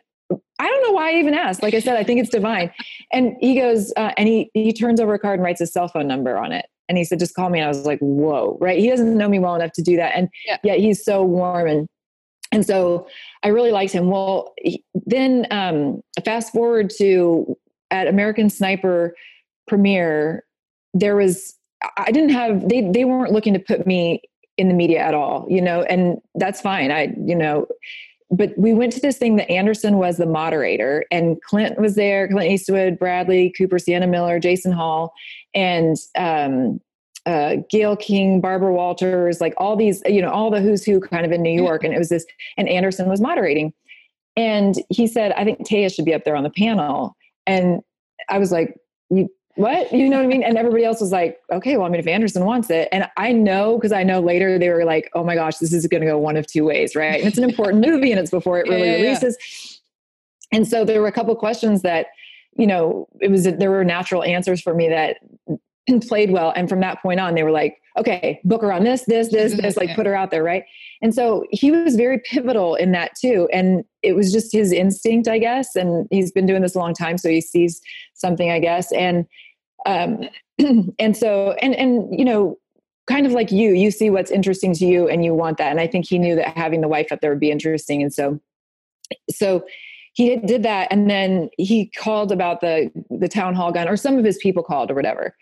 [0.59, 1.63] I don't know why I even asked.
[1.63, 2.71] Like I said, I think it's divine.
[3.13, 5.87] And he goes, uh, and he, he turns over a card and writes his cell
[5.87, 6.65] phone number on it.
[6.89, 7.59] And he said, just call me.
[7.59, 8.79] And I was like, whoa, right.
[8.79, 10.13] He doesn't know me well enough to do that.
[10.15, 10.57] And Yeah.
[10.63, 11.67] yet he's so warm.
[11.67, 11.87] And
[12.51, 13.07] and so
[13.43, 14.09] I really liked him.
[14.09, 17.57] Well, he, then um, fast forward to
[17.91, 19.15] at American Sniper
[19.67, 20.45] premiere,
[20.93, 21.55] there was
[21.97, 24.21] I didn't have they they weren't looking to put me
[24.57, 26.91] in the media at all, you know, and that's fine.
[26.91, 27.67] I you know,
[28.31, 32.27] but we went to this thing that Anderson was the moderator, and Clint was there,
[32.27, 35.13] Clint Eastwood, Bradley Cooper, Sienna Miller, Jason Hall,
[35.53, 36.79] and um,
[37.27, 41.25] uh, Gayle King, Barbara Walters, like all these, you know, all the who's who kind
[41.25, 41.83] of in New York.
[41.83, 42.25] And it was this,
[42.55, 43.73] and Anderson was moderating.
[44.37, 47.17] And he said, I think Taya should be up there on the panel.
[47.45, 47.81] And
[48.29, 49.91] I was like, you, what?
[49.91, 50.43] You know what I mean?
[50.43, 52.87] And everybody else was like, okay, well, I mean, if Anderson wants it.
[52.91, 55.85] And I know, because I know later they were like, oh my gosh, this is
[55.87, 57.19] going to go one of two ways, right?
[57.19, 59.35] And it's an important movie and it's before it really yeah, releases.
[59.39, 60.59] Yeah.
[60.59, 62.07] And so there were a couple questions that,
[62.55, 65.17] you know, it was, there were natural answers for me that
[66.07, 66.53] played well.
[66.55, 69.53] And from that point on, they were like, okay, book her on this, this, this,
[69.53, 70.63] this, like put her out there, right?
[71.01, 73.47] And so he was very pivotal in that too.
[73.51, 75.75] And it was just his instinct, I guess.
[75.75, 77.81] And he's been doing this a long time, so he sees
[78.13, 78.91] something, I guess.
[78.91, 79.25] And
[79.85, 80.29] um,
[80.99, 82.57] and so and and you know,
[83.07, 85.71] kind of like you, you see what's interesting to you and you want that.
[85.71, 88.01] And I think he knew that having the wife up there would be interesting.
[88.01, 88.39] And so
[89.29, 89.63] so
[90.13, 94.17] he did that and then he called about the the town hall gun or some
[94.17, 95.35] of his people called or whatever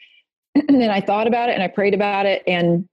[0.68, 2.44] and I thought about it and I prayed about it.
[2.48, 2.88] And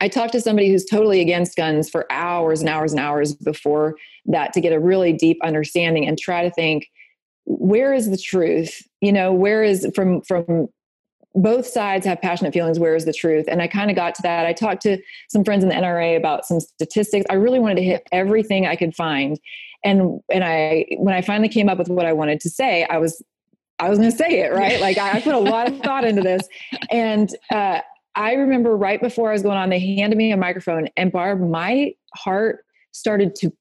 [0.00, 3.96] I talked to somebody who's totally against guns for hours and hours and hours before
[4.26, 6.88] that to get a really deep understanding and try to think
[7.44, 8.82] where is the truth?
[9.00, 10.68] You know where is from from
[11.34, 13.46] both sides have passionate feelings where is the truth?
[13.48, 14.46] And i kind of got to that.
[14.46, 17.26] I talked to some friends in the nra about some statistics.
[17.30, 19.40] I really wanted to hit everything i could find.
[19.84, 22.98] And and i when i finally came up with what i wanted to say i
[22.98, 23.22] was
[23.78, 24.80] I was going to say it, right?
[24.80, 26.46] Like I, I, put a lot of thought into this.
[26.90, 27.80] And uh,
[28.14, 31.40] I remember right before I was going on, they handed me a microphone and Barb,
[31.40, 33.52] my heart started to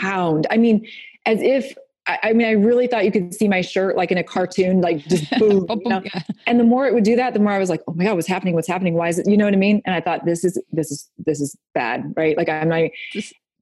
[0.00, 0.46] pound.
[0.50, 0.86] I mean,
[1.26, 1.74] as if
[2.06, 4.98] I, mean, I really thought you could see my shirt like in a cartoon, like
[4.98, 5.66] just boom.
[5.70, 6.02] you know?
[6.46, 8.16] And the more it would do that, the more I was like, "Oh my god,
[8.16, 8.54] what's happening?
[8.54, 8.92] What's happening?
[8.92, 9.80] Why is it?" You know what I mean?
[9.86, 12.82] And I thought, "This is this is this is bad, right?" Like I'm not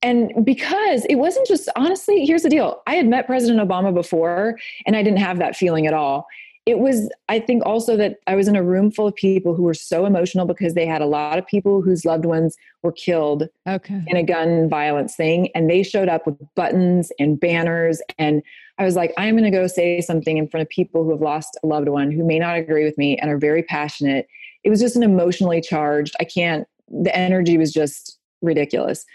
[0.02, 2.82] and because it wasn't just honestly here's the deal.
[2.86, 6.26] I had met president obama before and i didn't have that feeling at all.
[6.64, 9.62] It was i think also that i was in a room full of people who
[9.62, 13.48] were so emotional because they had a lot of people whose loved ones were killed
[13.66, 14.00] okay.
[14.06, 15.48] in a gun violence thing.
[15.54, 18.00] And they showed up with buttons and banners.
[18.18, 18.42] And
[18.78, 21.20] i was like i'm going to go say something in front of people who have
[21.20, 24.26] lost a loved one who may not agree with me and are very passionate.
[24.64, 29.06] It was just an emotionally charged i can't the energy was just ridiculous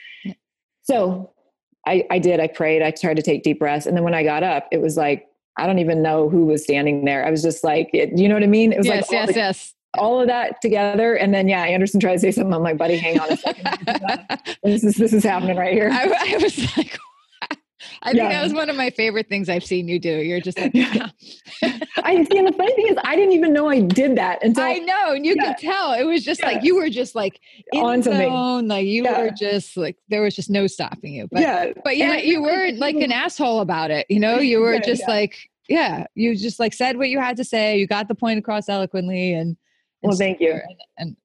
[0.89, 1.31] so
[1.85, 2.39] I, I did.
[2.39, 2.81] I prayed.
[2.81, 3.85] I tried to take deep breaths.
[3.85, 5.27] And then when I got up, it was like,
[5.57, 7.25] I don't even know who was standing there.
[7.25, 8.73] I was just like, it, you know what I mean?
[8.73, 9.73] It was yes, like, yes, the, yes.
[9.97, 11.15] All of that together.
[11.15, 12.53] And then, yeah, Anderson tried to say something.
[12.53, 13.67] I'm like, buddy, hang on a second.
[14.63, 15.89] this is, this is happening right here.
[15.91, 16.97] I, I was like,
[18.03, 18.29] I think yeah.
[18.29, 20.09] that was one of my favorite things I've seen you do.
[20.09, 21.09] You're just like, yeah.
[22.03, 22.37] I see.
[22.37, 25.13] And the funny thing is, I didn't even know I did that until I know,
[25.13, 25.53] and you yeah.
[25.53, 25.93] could tell.
[25.93, 27.39] It was just like you were just like
[27.71, 31.27] in on zone, like you were just like there was just no stopping you.
[31.31, 34.05] But yeah, but yeah, you were like an asshole about it.
[34.09, 37.43] You know, you were just like, yeah, you just like said what you had to
[37.43, 37.77] say.
[37.77, 39.57] You got the point across eloquently, and,
[40.03, 40.51] and well, thank you.
[40.51, 41.17] And, and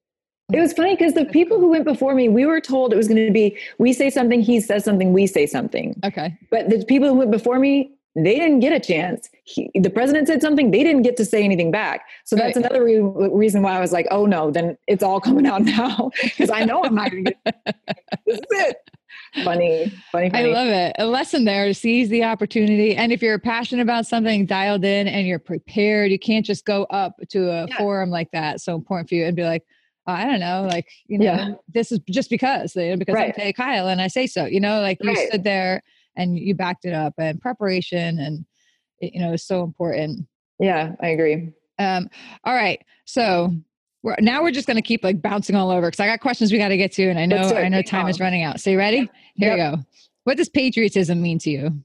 [0.52, 3.08] it was funny because the people who went before me, we were told it was
[3.08, 5.98] going to be we say something, he says something, we say something.
[6.04, 6.36] Okay.
[6.50, 9.30] But the people who went before me, they didn't get a chance.
[9.44, 12.02] He, the president said something, they didn't get to say anything back.
[12.24, 12.64] So that's right.
[12.64, 16.10] another re- reason why I was like, oh no, then it's all coming out now
[16.22, 17.76] because I know I'm not going to get
[18.26, 18.76] this is it.
[19.44, 20.50] Funny, funny, funny.
[20.50, 20.94] I love it.
[20.98, 22.94] A lesson there to seize the opportunity.
[22.94, 26.84] And if you're passionate about something, dialed in and you're prepared, you can't just go
[26.84, 27.78] up to a yeah.
[27.78, 28.60] forum like that.
[28.60, 29.64] So important for you and be like,
[30.06, 31.50] I don't know, like, you know, yeah.
[31.72, 33.34] this is just because, because right.
[33.38, 35.82] I'm Kyle and I say so, you know, like you stood there
[36.16, 38.44] and you backed it up and preparation and,
[38.98, 40.26] it, you know, is so important.
[40.58, 41.52] Yeah, I agree.
[41.78, 42.08] Um,
[42.44, 42.80] all right.
[43.04, 43.54] So
[44.02, 46.50] we're, now we're just going to keep like bouncing all over because I got questions
[46.50, 47.08] we got to get to.
[47.08, 48.60] And I know, I know time is running out.
[48.60, 49.08] So you ready?
[49.36, 49.72] Here yep.
[49.72, 49.82] we go.
[50.24, 51.82] What does patriotism mean to you?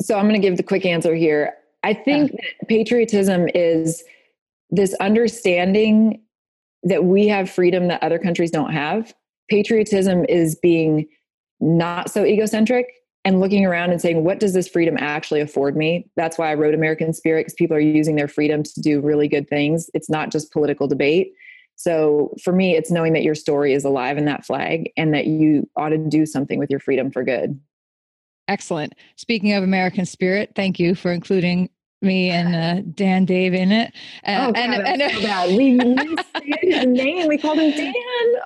[0.00, 1.54] So I'm going to give the quick answer here.
[1.82, 2.38] I think yeah.
[2.58, 4.02] that patriotism is
[4.70, 6.22] this understanding
[6.82, 9.12] that we have freedom that other countries don't have.
[9.48, 11.06] Patriotism is being
[11.60, 12.86] not so egocentric
[13.24, 16.08] and looking around and saying, what does this freedom actually afford me?
[16.16, 19.28] That's why I wrote American Spirit, because people are using their freedom to do really
[19.28, 19.90] good things.
[19.92, 21.32] It's not just political debate.
[21.76, 25.26] So for me, it's knowing that your story is alive in that flag and that
[25.26, 27.60] you ought to do something with your freedom for good.
[28.48, 28.94] Excellent.
[29.16, 31.68] Speaking of American Spirit, thank you for including
[32.02, 33.92] me and uh, Dan Dave in it.
[34.26, 35.56] Uh, oh, and, God, and, and so bad.
[35.56, 35.78] We
[36.62, 37.28] his name.
[37.28, 37.94] We called him Dan.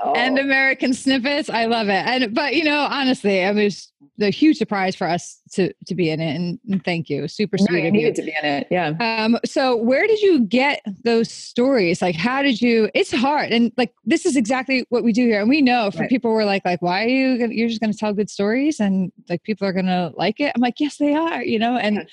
[0.03, 0.13] Oh.
[0.17, 1.49] And American Snippets.
[1.49, 2.07] I love it.
[2.07, 3.91] And but you know, honestly, it was
[4.21, 6.35] a huge surprise for us to to be in it.
[6.35, 7.29] And, and thank you.
[7.29, 8.67] Super sweet no, of you to be in it.
[8.71, 8.95] Yeah.
[9.01, 9.39] Um.
[9.45, 12.03] So where did you get those stories?
[12.03, 12.91] Like, how did you?
[12.95, 13.51] It's hard.
[13.51, 15.41] And like, this is exactly what we do here.
[15.41, 16.09] And we know for right.
[16.09, 17.39] people who are like, like, why are you?
[17.39, 20.41] Gonna, you're just going to tell good stories, and like people are going to like
[20.41, 20.53] it.
[20.55, 21.43] I'm like, yes, they are.
[21.43, 21.77] You know.
[21.77, 22.09] And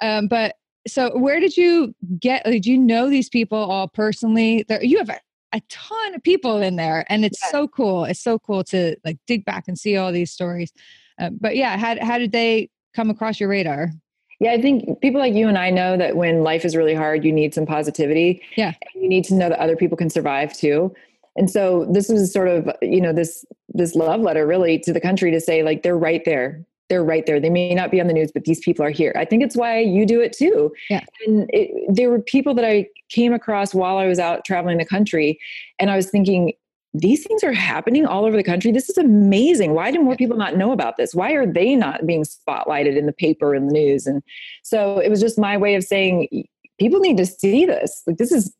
[0.00, 0.18] yeah.
[0.18, 0.28] um.
[0.28, 0.56] But
[0.86, 5.08] so where did you get did you know these people all personally there you have
[5.08, 5.20] a,
[5.52, 7.50] a ton of people in there and it's yeah.
[7.50, 10.72] so cool it's so cool to like dig back and see all these stories
[11.18, 13.90] uh, but yeah how, how did they come across your radar
[14.40, 17.24] yeah, I think people like you and I know that when life is really hard,
[17.24, 18.42] you need some positivity.
[18.56, 18.72] Yeah.
[18.94, 20.92] you need to know that other people can survive too.
[21.36, 25.00] And so this was sort of, you know, this this love letter really to the
[25.00, 27.40] country to say like they're right there they're right there.
[27.40, 29.14] They may not be on the news, but these people are here.
[29.16, 30.72] I think it's why you do it too.
[30.90, 31.04] Yeah.
[31.26, 34.84] And it, there were people that I came across while I was out traveling the
[34.84, 35.38] country,
[35.78, 36.52] and I was thinking,
[36.96, 38.70] these things are happening all over the country.
[38.70, 39.74] This is amazing.
[39.74, 41.12] Why do more people not know about this?
[41.12, 44.06] Why are they not being spotlighted in the paper and the news?
[44.06, 44.22] And
[44.62, 46.28] so it was just my way of saying,
[46.78, 48.02] people need to see this.
[48.06, 48.54] Like this is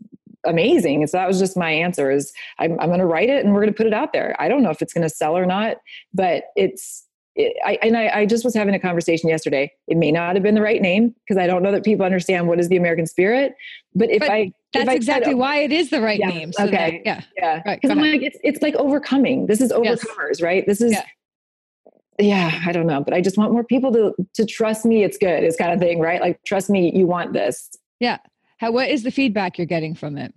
[0.45, 1.03] amazing.
[1.03, 3.55] And so that was just my answer is I'm, I'm going to write it and
[3.55, 4.35] we're going to put it out there.
[4.41, 5.77] I don't know if it's going to sell or not,
[6.13, 7.04] but it's,
[7.37, 9.73] I, and I, I, just was having a conversation yesterday.
[9.89, 12.47] It may not have been the right name because I don't know that people understand
[12.47, 13.57] what is the American spirit.
[13.95, 16.29] But if but I, that's if I exactly said, why it is the right yeah,
[16.29, 16.53] name.
[16.53, 17.75] So okay, that, yeah, yeah.
[17.75, 19.47] Because right, I'm like, it's it's like overcoming.
[19.47, 20.43] This is overcomers, yes.
[20.43, 20.67] right?
[20.67, 20.93] This is.
[20.93, 21.05] Yeah.
[22.21, 25.03] yeah, I don't know, but I just want more people to to trust me.
[25.03, 25.43] It's good.
[25.43, 26.21] It's kind of thing, right?
[26.21, 27.71] Like trust me, you want this.
[27.99, 28.19] Yeah.
[28.59, 28.71] How?
[28.71, 30.33] What is the feedback you're getting from it?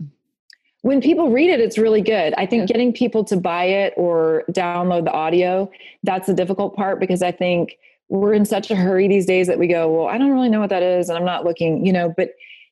[0.82, 2.34] When people read it it's really good.
[2.38, 5.70] I think getting people to buy it or download the audio
[6.04, 7.78] that's the difficult part because i think
[8.10, 10.60] we're in such a hurry these days that we go well i don't really know
[10.60, 12.30] what that is and i'm not looking you know but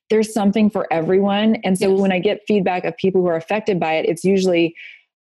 [0.09, 1.55] there's something for everyone.
[1.63, 1.99] And so yes.
[1.99, 4.75] when i get feedback of people who are affected by it it's usually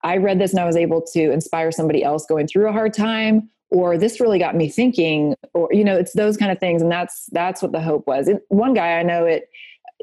[0.02, 2.94] i read this and i was able to inspire somebody else going through a hard
[2.94, 6.82] time or this really got me thinking or you know it's those kind of things
[6.82, 8.26] and that's that's what the hope was.
[8.28, 9.48] And one guy i know it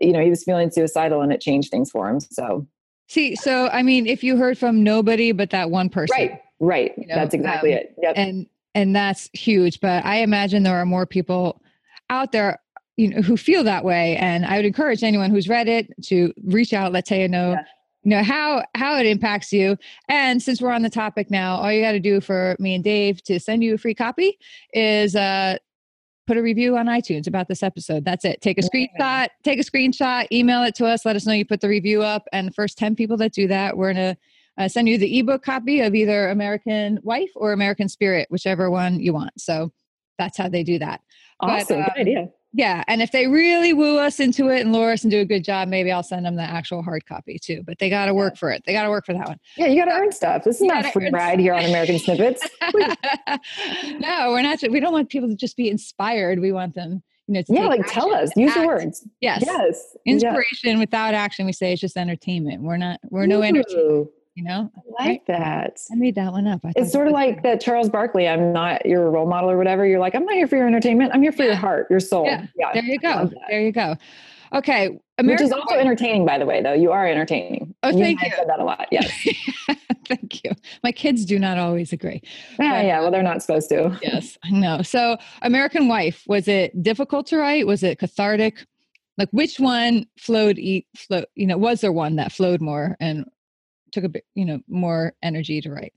[0.02, 2.20] you know, he was feeling suicidal and it changed things for him.
[2.20, 2.68] So,
[3.08, 6.94] see, so I mean, if you heard from nobody but that one person, right, right,
[6.98, 7.96] you know, that's exactly um, it.
[8.02, 8.14] Yep.
[8.16, 9.80] And and that's huge.
[9.80, 11.62] But I imagine there are more people
[12.10, 12.60] out there,
[12.96, 14.16] you know, who feel that way.
[14.18, 17.52] And I would encourage anyone who's read it to reach out, let Taya know.
[17.52, 17.64] Yeah.
[18.04, 19.76] You know how how it impacts you,
[20.08, 22.82] and since we're on the topic now, all you got to do for me and
[22.82, 24.38] Dave to send you a free copy
[24.74, 25.58] is uh,
[26.28, 28.04] put a review on iTunes about this episode.
[28.06, 28.42] That's it.
[28.42, 31.62] Take a screenshot, take a screenshot, email it to us, let us know you put
[31.62, 32.28] the review up.
[32.34, 34.18] And the first 10 people that do that, we're going to
[34.58, 39.00] uh, send you the ebook copy of either American Wife or American Spirit, whichever one
[39.00, 39.40] you want.
[39.40, 39.72] So
[40.20, 41.02] that's how they do that.
[41.40, 41.80] Awesome.
[41.80, 42.30] But, um, Good idea.
[42.58, 42.84] Yeah.
[42.88, 45.44] And if they really woo us into it and lure us and do a good
[45.44, 47.62] job, maybe I'll send them the actual hard copy too.
[47.64, 48.64] But they got to work for it.
[48.66, 49.40] They got to work for that one.
[49.58, 49.68] Yeah.
[49.68, 50.44] You got to earn stuff.
[50.44, 52.48] This is you not a free ride here on American Snippets.
[52.74, 54.60] no, we're not.
[54.72, 56.40] We don't want people to just be inspired.
[56.40, 58.62] We want them, you know, yeah, like tell us, use act.
[58.62, 59.08] the words.
[59.22, 59.44] Yes.
[59.46, 59.96] Yes.
[60.08, 61.46] Inspiration without action.
[61.46, 62.64] We say it's just entertainment.
[62.64, 65.28] We're not, we're no entertainment you know I like right?
[65.28, 65.80] that.
[65.92, 66.62] I made that one up.
[66.76, 69.86] It's sort of like that charles barkley i'm not your role model or whatever.
[69.86, 71.12] You're like i'm not here for your entertainment.
[71.14, 71.50] I'm here for yeah.
[71.50, 72.26] your heart your soul.
[72.26, 72.72] Yeah, yeah.
[72.74, 73.32] there you go.
[73.50, 73.96] there you go.
[74.54, 76.74] Okay American which is also entertaining by the way though.
[76.74, 77.74] You are entertaining.
[77.82, 78.30] Oh you thank you.
[78.36, 78.88] said that a lot.
[78.92, 79.12] Yes.
[80.08, 80.52] Thank you.
[80.84, 82.22] My kids do not always agree
[82.60, 83.00] yeah yeah.
[83.02, 83.98] Well they're not supposed to.
[84.04, 84.84] Yes i know.
[84.84, 87.66] So american wife was it difficult to write?
[87.66, 88.64] Was it cathartic?
[89.18, 93.26] Like which one flowed eat flow you know was there one that flowed more and
[93.92, 95.94] took a bit, you know, more energy to write?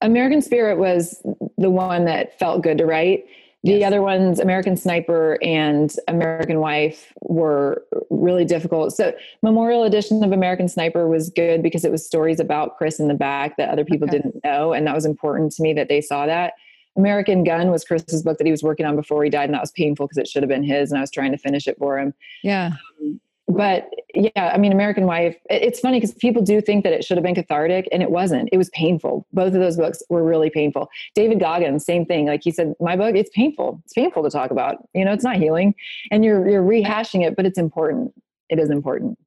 [0.00, 1.22] American Spirit was
[1.56, 3.24] the one that felt good to write.
[3.62, 3.86] The yes.
[3.86, 8.92] other ones, American Sniper and American Wife, were really difficult.
[8.92, 13.08] So, Memorial Edition of American Sniper was good because it was stories about Chris in
[13.08, 14.18] the back that other people okay.
[14.18, 14.74] didn't know.
[14.74, 16.52] And that was important to me that they saw that.
[16.96, 19.62] American Gun was Chris's book that he was working on before he died, and that
[19.62, 21.78] was painful because it should have been his, and I was trying to finish it
[21.78, 22.12] for him.
[22.42, 22.72] Yeah.
[23.00, 27.04] Um, but yeah, I mean, American Wife, it's funny because people do think that it
[27.04, 28.48] should have been cathartic and it wasn't.
[28.52, 29.26] It was painful.
[29.32, 30.88] Both of those books were really painful.
[31.14, 32.26] David Goggins, same thing.
[32.26, 33.82] Like he said, my book, it's painful.
[33.84, 34.88] It's painful to talk about.
[34.94, 35.74] You know, it's not healing
[36.10, 38.14] and you're, you're rehashing it, but it's important.
[38.48, 39.18] It is important.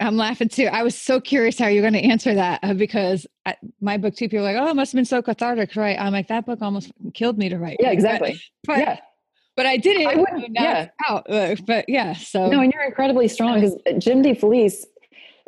[0.00, 0.66] I'm laughing too.
[0.66, 4.16] I was so curious how you're going to answer that uh, because I, my book
[4.16, 5.96] too, people are like, oh, it must have been so cathartic, right?
[6.00, 7.76] I'm like, that book almost killed me to write.
[7.78, 8.40] Yeah, exactly.
[8.64, 8.98] But, but yeah
[9.62, 10.08] but I did it.
[10.08, 10.88] I wouldn't, yeah.
[11.08, 11.24] out.
[11.28, 14.84] But yeah, so no, and you're incredibly strong because Jim DeFelice,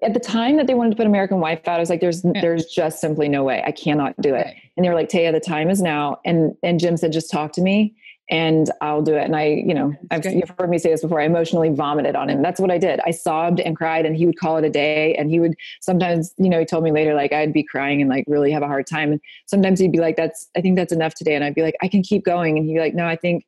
[0.05, 2.25] at the time that they wanted to put American Wife out, I was like, "There's,
[2.25, 2.41] yeah.
[2.41, 3.61] there's just simply no way.
[3.67, 4.57] I cannot do it." Right.
[4.77, 7.53] And they were like, "Taya, the time is now." And and Jim said, "Just talk
[7.55, 7.97] to me."
[8.31, 9.25] and I'll do it.
[9.25, 11.21] And I, you know, I've, you've heard me say this before.
[11.21, 12.41] I emotionally vomited on him.
[12.41, 12.99] That's what I did.
[13.05, 15.15] I sobbed and cried, and he would call it a day.
[15.17, 18.09] And he would sometimes, you know, he told me later, like I'd be crying and
[18.09, 19.13] like really have a hard time.
[19.13, 21.77] And sometimes he'd be like, "That's, I think that's enough today." And I'd be like,
[21.83, 23.45] "I can keep going." And he'd be like, "No, I think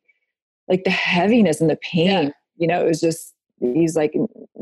[0.67, 2.29] like the heaviness and the pain, yeah.
[2.57, 4.13] you know, it was just." He's like,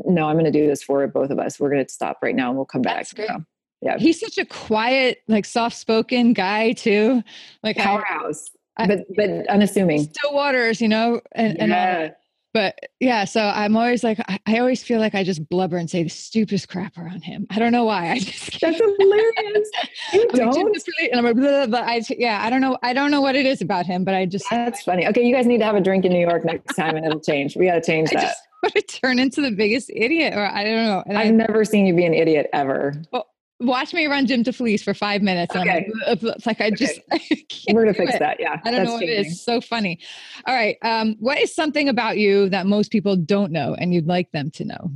[0.06, 1.60] "No, I'm going to do this for both of us.
[1.60, 3.42] We're going to stop right now, and we'll come that's back." Great.
[3.82, 7.22] yeah, he's such a quiet, like soft-spoken guy too.
[7.62, 12.10] Like powerhouse but but unassuming still waters you know and, and yeah.
[12.56, 16.04] But yeah so i'm always like I, always feel like i just blubber and say
[16.04, 17.46] the stupidest crap around him.
[17.50, 18.12] I don't know why.
[18.12, 19.70] I just that's hilarious.
[20.14, 20.58] You don't?
[21.12, 23.46] And I'm like, blah, blah, I, yeah i don't know i don't know what it
[23.46, 25.06] is about him but i just that's funny.
[25.06, 27.20] Okay you guys need to have a drink in new york next time and it'll
[27.20, 27.58] change.
[27.58, 28.36] We got to change that.
[28.64, 31.32] I just to turn into the biggest idiot or i don't know and i've I,
[31.32, 32.94] never seen you be an idiot ever.
[33.12, 33.28] Well
[33.60, 35.56] watch me run Jim DeFelice for five minutes.
[35.56, 35.88] Okay.
[36.06, 37.46] Like, it's like I just okay.
[37.74, 38.20] we're gonna fix it.
[38.20, 38.40] that.
[38.40, 39.18] Yeah, I don't know what changing.
[39.18, 39.44] it is.
[39.44, 40.00] So funny.
[40.46, 40.78] All right.
[40.82, 44.52] Um, what is something about you that most people don't know and you'd like them
[44.52, 44.92] to know?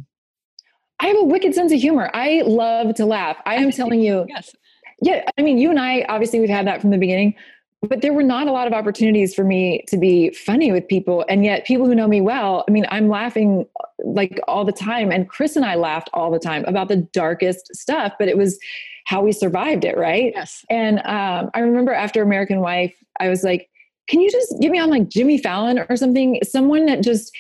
[1.00, 2.12] I have a wicked sense of humor.
[2.14, 3.38] I love to laugh.
[3.46, 4.26] I am telling you.
[4.28, 4.54] Yes.
[5.02, 7.36] Yeah, I mean, you and I obviously we've had that from the beginning
[7.82, 11.26] but there were not a lot of opportunities for me to be funny with people
[11.30, 13.66] and yet people who know me well i mean i'm laughing
[14.04, 17.74] like all the time and chris and i laughed all the time about the darkest
[17.76, 18.60] stuff but it was
[19.06, 23.44] how we survived it right yes and um, i remember after american wife i was
[23.44, 23.70] like
[24.08, 27.36] can you just get me on like jimmy fallon or something someone that just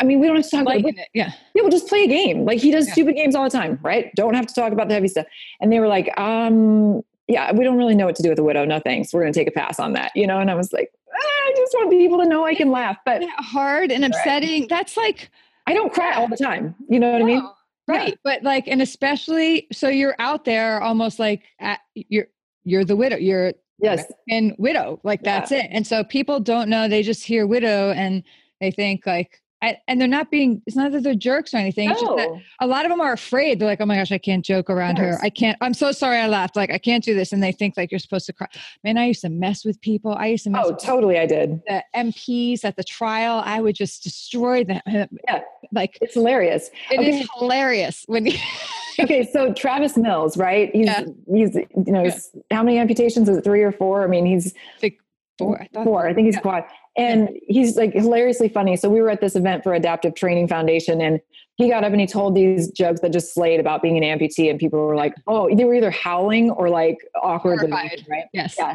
[0.00, 0.94] I mean, we don't have to talk about it.
[1.14, 1.32] Yeah.
[1.54, 2.44] Yeah, we'll just play a game.
[2.44, 2.92] Like he does yeah.
[2.92, 4.14] stupid games all the time, right?
[4.14, 5.26] Don't have to talk about the heavy stuff.
[5.60, 8.42] And they were like, um, yeah, we don't really know what to do with a
[8.42, 8.64] widow.
[8.64, 9.12] No thanks.
[9.12, 10.40] We're going to take a pass on that, you know?
[10.40, 12.96] And I was like, ah, I just want people to know I can laugh.
[13.04, 14.62] But hard and upsetting.
[14.62, 14.68] Right.
[14.68, 15.30] That's like,
[15.66, 16.74] I don't cry all the time.
[16.88, 17.48] You know what no, I mean?
[17.86, 18.08] Right.
[18.08, 18.14] Yeah.
[18.24, 22.28] But like, and especially, so you're out there almost like at, you're,
[22.64, 25.38] you're the widow, you're yes and widow, like yeah.
[25.38, 25.66] that's it.
[25.70, 28.24] And so people don't know, they just hear widow and
[28.60, 31.88] they think like, I, and they're not being it's not that they're jerks or anything
[31.88, 32.40] no.
[32.60, 33.58] a lot of them are afraid.
[33.58, 35.18] They're like oh my gosh i can't joke around her.
[35.20, 36.54] I can't i'm so sorry i laughed.
[36.54, 37.32] Like i can't do this.
[37.32, 38.46] And they think like you're supposed to cry.
[38.84, 40.14] Man i used to mess with people.
[40.14, 41.60] I used to mess oh totally i did.
[41.66, 43.42] the mps at the trial.
[43.44, 44.80] I would just destroy them.
[45.28, 45.40] Yeah.
[45.72, 46.70] Like it's hilarious.
[46.90, 47.20] It okay.
[47.20, 48.38] is hilarious when you
[49.00, 50.70] okay so travis mills right?
[50.72, 51.04] He's yeah.
[51.32, 52.18] he's you know yeah.
[52.50, 53.28] how many amputations?
[53.28, 54.04] Is it three or four?
[54.04, 54.98] I mean he's like
[55.38, 56.40] four i four i think he's yeah.
[56.40, 56.64] quad
[56.98, 58.76] and he's like hilariously funny.
[58.76, 61.20] So we were at this event for Adaptive Training Foundation, and
[61.54, 64.50] he got up and he told these jokes that just slayed about being an amputee,
[64.50, 68.04] and people were like, "Oh, they were either howling or like awkward." Horrified.
[68.10, 68.24] Right?
[68.32, 68.56] Yes.
[68.58, 68.74] Yeah.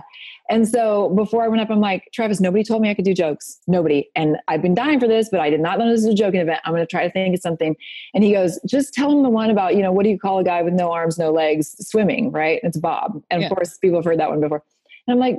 [0.50, 3.14] And so before I went up, I'm like, Travis, nobody told me I could do
[3.14, 3.60] jokes.
[3.68, 4.10] Nobody.
[4.16, 6.42] And I've been dying for this, but I did not know this was a joking
[6.42, 6.60] event.
[6.66, 7.78] I'm going to try to think of something.
[8.14, 10.40] And he goes, just tell him the one about, you know, what do you call
[10.40, 12.60] a guy with no arms, no legs, swimming, right?
[12.62, 13.24] It's Bob.
[13.30, 13.48] And yeah.
[13.48, 14.64] of course, people have heard that one before.
[15.08, 15.38] And I'm like,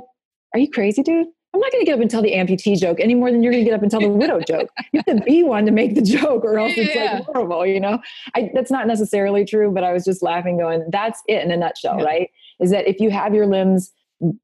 [0.55, 1.27] are you crazy, dude?
[1.53, 3.51] I'm not going to get up and tell the amputee joke any more than you're
[3.51, 4.69] going to get up and tell the widow joke.
[4.93, 7.15] You have to be one to make the joke, or else it's yeah.
[7.15, 7.65] like horrible.
[7.65, 7.99] You know,
[8.35, 11.57] I, that's not necessarily true, but I was just laughing, going, "That's it in a
[11.57, 12.05] nutshell, yeah.
[12.05, 12.29] right?"
[12.61, 13.91] Is that if you have your limbs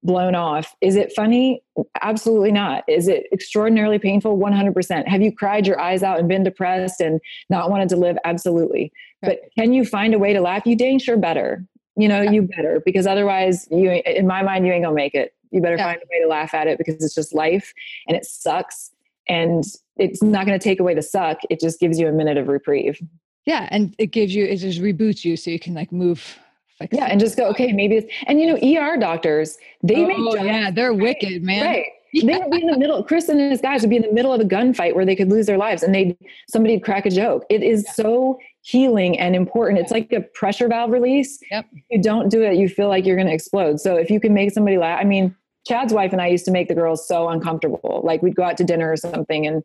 [0.03, 1.63] blown off, is it funny?
[2.01, 2.83] Absolutely not.
[2.89, 4.37] Is it extraordinarily painful?
[4.37, 5.07] 100%.
[5.07, 8.17] Have you cried your eyes out and been depressed and not wanted to live?
[8.25, 8.91] Absolutely.
[9.23, 9.39] Right.
[9.41, 10.65] But can you find a way to laugh?
[10.65, 11.65] You dang sure better.
[11.95, 12.31] You know, yeah.
[12.31, 15.77] you better because otherwise, you in my mind, you ain't gonna make it you better
[15.77, 15.85] yeah.
[15.85, 17.73] find a way to laugh at it because it's just life
[18.07, 18.91] and it sucks.
[19.27, 19.63] And
[19.97, 21.39] it's not going to take away the suck.
[21.49, 23.01] It just gives you a minute of reprieve.
[23.45, 23.67] Yeah.
[23.71, 26.37] And it gives you, it just reboots you so you can like move.
[26.79, 27.05] Like yeah.
[27.05, 30.43] And just go, okay, maybe it's, and you know, ER doctors, they oh, make jokes.
[30.43, 30.71] Yeah.
[30.71, 31.65] They're right, wicked, man.
[31.65, 31.85] Right.
[32.13, 32.25] Yeah.
[32.25, 33.03] They would be in the middle.
[33.03, 35.29] Chris and his guys would be in the middle of a gunfight where they could
[35.29, 36.17] lose their lives, and they
[36.49, 37.45] somebody'd crack a joke.
[37.49, 37.93] It is yeah.
[37.93, 39.77] so healing and important.
[39.77, 39.83] Yeah.
[39.83, 41.39] It's like a pressure valve release.
[41.51, 41.67] Yep.
[41.73, 43.79] If you don't do it, you feel like you're going to explode.
[43.79, 45.35] So if you can make somebody laugh, I mean,
[45.67, 48.01] Chad's wife and I used to make the girls so uncomfortable.
[48.03, 49.63] Like we'd go out to dinner or something, and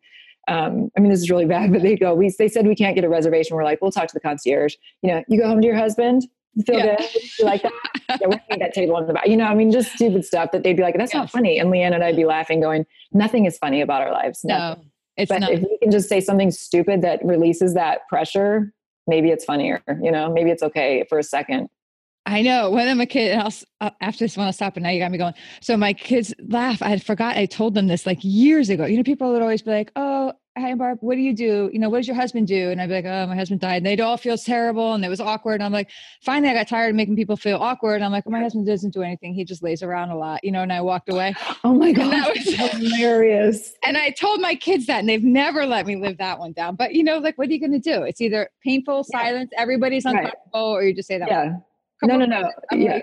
[0.49, 2.15] um, I mean, this is really bad, but they go.
[2.15, 3.57] We they said we can't get a reservation.
[3.57, 4.75] We're like, we'll talk to the concierge.
[5.03, 6.27] You know, you go home to your husband.
[6.55, 6.97] You feel yeah.
[6.97, 7.07] good.
[7.39, 7.73] You like that?
[8.21, 9.27] yeah, we need that table in the back.
[9.27, 11.21] You know, I mean, just stupid stuff that they'd be like, that's yes.
[11.21, 11.59] not funny.
[11.59, 14.43] And Leanne and I'd be laughing, going, nothing is funny about our lives.
[14.43, 14.85] Nothing.
[14.85, 15.51] No, it's but not.
[15.51, 18.73] if we can just say something stupid that releases that pressure,
[19.07, 19.83] maybe it's funnier.
[20.03, 21.69] You know, maybe it's okay for a second.
[22.27, 22.71] I know.
[22.71, 24.77] When I'm a kid, and I'll, uh, after this one, I'll stop.
[24.77, 25.35] And now you got me going.
[25.61, 26.83] So my kids laugh.
[26.83, 28.85] I forgot I told them this like years ago.
[28.85, 31.71] You know, people would always be like, "Oh, hi Barb, what do you do?
[31.73, 33.77] You know, what does your husband do?" And I'd be like, "Oh, my husband died."
[33.77, 35.55] And they'd all feel terrible, and it was awkward.
[35.55, 35.89] And I'm like,
[36.21, 37.97] finally, I got tired of making people feel awkward.
[37.97, 39.33] And I'm like, "My husband doesn't do anything.
[39.33, 41.33] He just lays around a lot." You know, and I walked away.
[41.63, 43.73] Oh my god, that was hilarious.
[43.87, 46.75] And I told my kids that, and they've never let me live that one down.
[46.75, 48.03] But you know, like, what are you going to do?
[48.03, 49.21] It's either painful yeah.
[49.21, 50.81] silence, everybody's uncomfortable, right.
[50.81, 51.29] or you just say that.
[51.29, 51.45] Yeah.
[51.45, 51.63] Come
[52.03, 52.51] no, on, no, no.
[52.73, 53.01] yeah.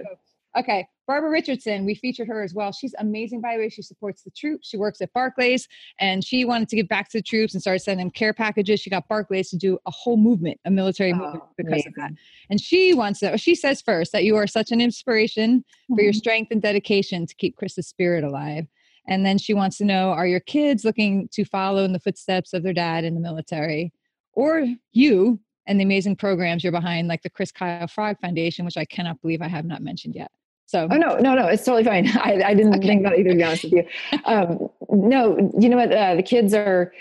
[0.58, 0.88] Okay.
[1.06, 2.72] Barbara Richardson, we featured her as well.
[2.72, 3.70] She's amazing, by the way.
[3.70, 4.70] She supports the troops.
[4.70, 5.68] She works at Barclays,
[6.00, 8.80] and she wanted to give back to the troops and started sending them care packages.
[8.80, 11.88] She got Barclays to do a whole movement, a military oh, movement because amazing.
[11.90, 12.12] of that.
[12.50, 13.38] And she wants to.
[13.38, 15.96] She says first that you are such an inspiration mm-hmm.
[15.96, 16.18] for your mm-hmm.
[16.18, 18.68] strength and dedication to keep Chris's spirit alive.
[19.06, 22.54] And then she wants to know: Are your kids looking to follow in the footsteps
[22.54, 23.92] of their dad in the military,
[24.32, 28.78] or you and the amazing programs you're behind, like the Chris Kyle Frog Foundation, which
[28.78, 30.32] I cannot believe I have not mentioned yet.
[30.66, 32.08] So, oh no, no, no, it's totally fine.
[32.18, 32.88] I, I didn't okay.
[32.88, 33.30] think about either.
[33.30, 33.86] To be honest with you,
[34.26, 35.92] um, no, you know what?
[35.92, 36.92] Uh, the kids are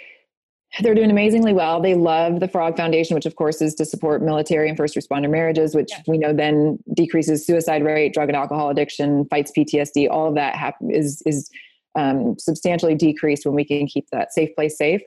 [0.81, 1.81] they're doing amazingly well.
[1.81, 5.31] They love the Frog Foundation, which of course is to support military and first responder
[5.31, 10.09] marriages, which we know then decreases suicide rate, drug and alcohol addiction, fights PTSD.
[10.11, 11.51] All of that hap- is is
[11.95, 15.03] um, substantially decreased when we can keep that safe place safe.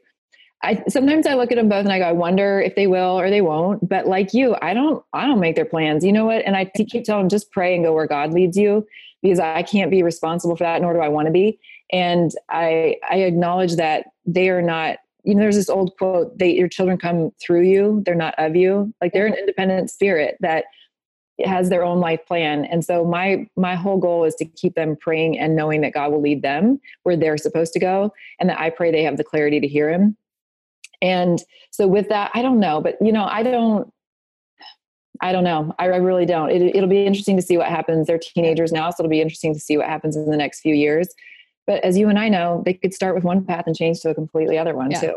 [0.63, 3.19] I sometimes I look at them both and I go, I wonder if they will
[3.19, 3.87] or they won't.
[3.87, 6.03] But like you, I don't, I don't make their plans.
[6.03, 6.43] You know what?
[6.45, 8.85] And I keep telling them, just pray and go where God leads you,
[9.21, 11.59] because I can't be responsible for that, nor do I want to be.
[11.91, 14.97] And I, I acknowledge that they are not.
[15.23, 18.55] You know, there's this old quote: "They, your children come through you; they're not of
[18.55, 20.65] you." Like they're an independent spirit that
[21.43, 24.95] has their own life plan and so my my whole goal is to keep them
[24.95, 28.57] praying and knowing that god will lead them where they're supposed to go and that
[28.57, 30.15] i pray they have the clarity to hear him
[31.01, 31.39] and
[31.71, 33.91] so with that, I don't know, but you know, I don't,
[35.21, 35.73] I don't know.
[35.79, 36.49] I, I really don't.
[36.49, 38.07] It, it'll be interesting to see what happens.
[38.07, 40.75] They're teenagers now, so it'll be interesting to see what happens in the next few
[40.75, 41.07] years.
[41.67, 44.09] But as you and I know, they could start with one path and change to
[44.09, 45.01] a completely other one yeah.
[45.01, 45.15] too.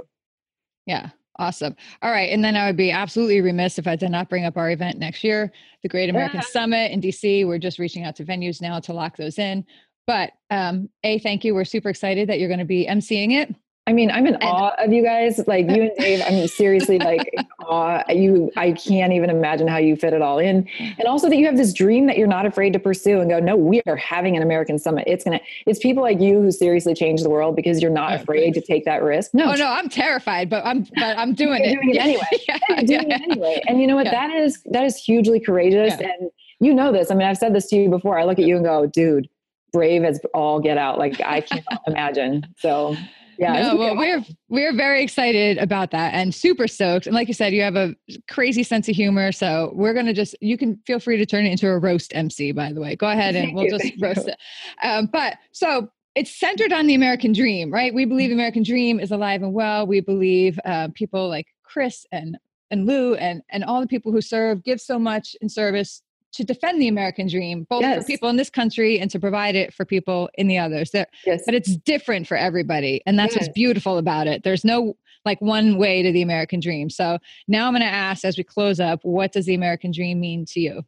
[0.86, 1.10] Yeah.
[1.40, 1.76] Awesome.
[2.02, 2.30] All right.
[2.32, 4.98] And then I would be absolutely remiss if I did not bring up our event
[4.98, 5.52] next year,
[5.82, 6.46] the Great American yeah.
[6.46, 7.46] Summit in DC.
[7.46, 9.64] We're just reaching out to venues now to lock those in.
[10.06, 11.54] But um, A, thank you.
[11.54, 13.54] We're super excited that you're going to be emceeing it.
[13.88, 15.40] I mean, I'm in and, awe of you guys.
[15.46, 18.02] Like you and Dave, I mean, seriously like awe.
[18.10, 20.68] You, I can't even imagine how you fit it all in.
[20.78, 23.40] And also that you have this dream that you're not afraid to pursue and go,
[23.40, 25.04] no, we are having an American summit.
[25.06, 28.52] It's gonna, it's people like you who seriously change the world because you're not afraid
[28.54, 29.32] to take that risk.
[29.32, 31.72] No, oh, no, I'm terrified, but I'm, but I'm doing it.
[31.72, 32.28] doing it anyway.
[32.46, 33.16] yeah, doing yeah.
[33.16, 33.62] it anyway.
[33.66, 34.04] And you know what?
[34.04, 34.28] Yeah.
[34.28, 35.94] That is, that is hugely courageous.
[35.94, 36.30] And
[36.60, 37.10] you know this.
[37.10, 38.18] I mean, I've said this to you before.
[38.18, 39.30] I look at you and go, dude,
[39.72, 40.98] brave as all get out.
[40.98, 42.46] Like I can't imagine.
[42.58, 42.94] So
[43.38, 43.62] yeah.
[43.62, 47.06] No, well we're we're very excited about that and super stoked.
[47.06, 47.94] And like you said you have a
[48.28, 49.32] crazy sense of humor.
[49.32, 52.52] So we're gonna just you can feel free to turn it into a roast mc
[52.52, 52.96] by the way.
[52.96, 54.36] Go ahead and we'll just roast it.
[54.82, 57.94] Um, but so it's centered on the american dream right?
[57.94, 59.86] We believe the american dream is alive and well.
[59.86, 62.36] We believe uh, people like chris and
[62.70, 66.44] and lou and and all the people who serve give so much in service to
[66.44, 68.02] defend the American dream, both yes.
[68.02, 70.90] for people in this country and to provide it for people in the others.
[70.90, 71.42] That, yes.
[71.44, 73.02] But it's different for everybody.
[73.06, 73.44] And that's yes.
[73.44, 74.44] what's beautiful about it.
[74.44, 76.90] There's no like one way to the American dream.
[76.90, 77.18] So
[77.48, 80.44] now I'm going to ask as we close up, what does the American dream mean
[80.46, 80.82] to you?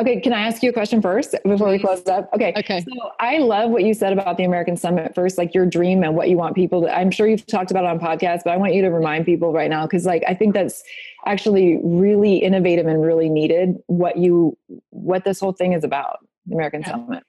[0.00, 2.32] Okay, can I ask you a question first before we close up?
[2.32, 2.52] Okay.
[2.56, 2.82] Okay.
[2.82, 6.14] So I love what you said about the American Summit first, like your dream and
[6.14, 6.96] what you want people to.
[6.96, 9.52] I'm sure you've talked about it on podcasts, but I want you to remind people
[9.52, 10.84] right now because, like, I think that's
[11.26, 13.74] actually really innovative and really needed.
[13.86, 14.56] What you,
[14.90, 16.90] what this whole thing is about, the American yeah.
[16.90, 17.24] Summit.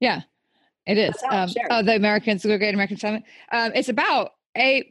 [0.00, 0.20] Yeah,
[0.86, 1.14] it is.
[1.30, 3.24] Um, oh, the Americans, the Great American Summit.
[3.52, 4.90] Um, it's about a.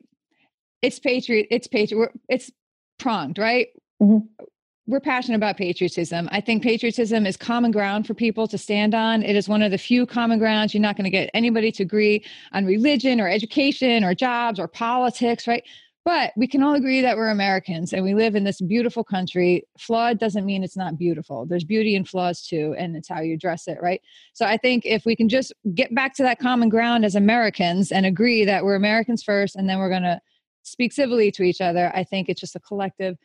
[0.84, 1.47] It's patriot.
[1.49, 2.11] It's patriot.
[2.29, 2.51] It's
[2.99, 3.69] pronged, right?
[3.99, 4.43] Mm-hmm
[4.86, 6.27] we're passionate about patriotism.
[6.31, 9.23] I think patriotism is common ground for people to stand on.
[9.23, 10.73] It is one of the few common grounds.
[10.73, 14.67] You're not going to get anybody to agree on religion or education or jobs or
[14.67, 15.63] politics, right?
[16.05, 19.65] But we can all agree that we're Americans and we live in this beautiful country.
[19.79, 21.45] Flawed doesn't mean it's not beautiful.
[21.45, 24.01] There's beauty in flaws too, and it's how you address it, right?
[24.34, 27.93] So I think if we can just get back to that common ground as Americans
[27.93, 30.19] and agree that we're Americans first and then we're going to
[30.63, 33.17] speak civilly to each other, I think it's just a collective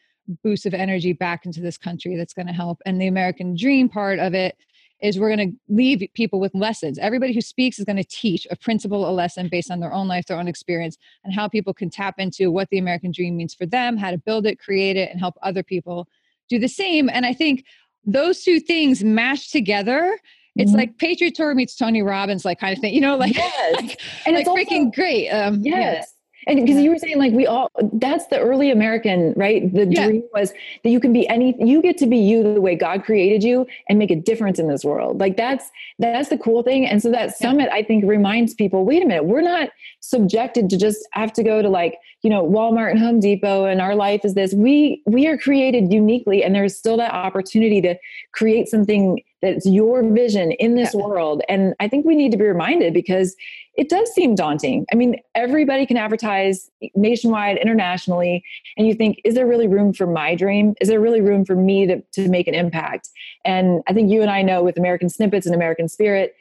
[0.42, 2.80] boost of energy back into this country that's going to help.
[2.86, 4.56] And the American dream part of it
[5.00, 6.98] is we're going to leave people with lessons.
[6.98, 10.08] Everybody who speaks is going to teach a principle, a lesson based on their own
[10.08, 13.54] life, their own experience, and how people can tap into what the American dream means
[13.54, 16.08] for them, how to build it, create it, and help other people
[16.48, 17.08] do the same.
[17.08, 17.64] And I think
[18.04, 20.18] those two things mashed together
[20.58, 20.78] it's mm-hmm.
[20.78, 23.76] like Patriot Tour meets Tony Robbins, like kind of thing, you know, like, yes.
[23.76, 25.28] like and like it's freaking also, great.
[25.28, 26.12] Um, yes.
[26.48, 29.72] And because you were saying like we all that's the early American, right?
[29.72, 30.06] The yeah.
[30.06, 33.04] dream was that you can be any you get to be you the way God
[33.04, 35.20] created you and make a difference in this world.
[35.20, 36.86] Like that's that's the cool thing.
[36.86, 39.68] And so that summit I think reminds people, wait a minute, we're not
[40.00, 43.82] subjected to just have to go to like, you know, Walmart and Home Depot and
[43.82, 44.54] our life is this.
[44.54, 47.94] We we are created uniquely and there's still that opportunity to
[48.32, 51.00] create something that's your vision in this yeah.
[51.00, 51.42] world.
[51.48, 53.36] And I think we need to be reminded because
[53.78, 54.84] it does seem daunting.
[54.92, 58.42] I mean, everybody can advertise nationwide, internationally,
[58.76, 60.74] and you think, is there really room for my dream?
[60.80, 63.08] Is there really room for me to, to make an impact?
[63.44, 66.34] And I think you and I know with American Snippets and American Spirit,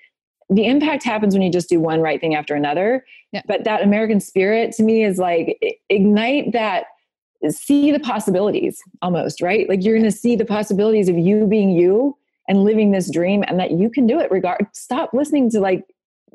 [0.49, 3.05] the impact happens when you just do one right thing after another.
[3.31, 3.43] Yeah.
[3.45, 5.59] But that American spirit to me is like
[5.89, 6.85] ignite that
[7.49, 9.69] see the possibilities almost, right?
[9.69, 12.17] Like you're going to see the possibilities of you being you
[12.47, 15.83] and living this dream and that you can do it regard stop listening to like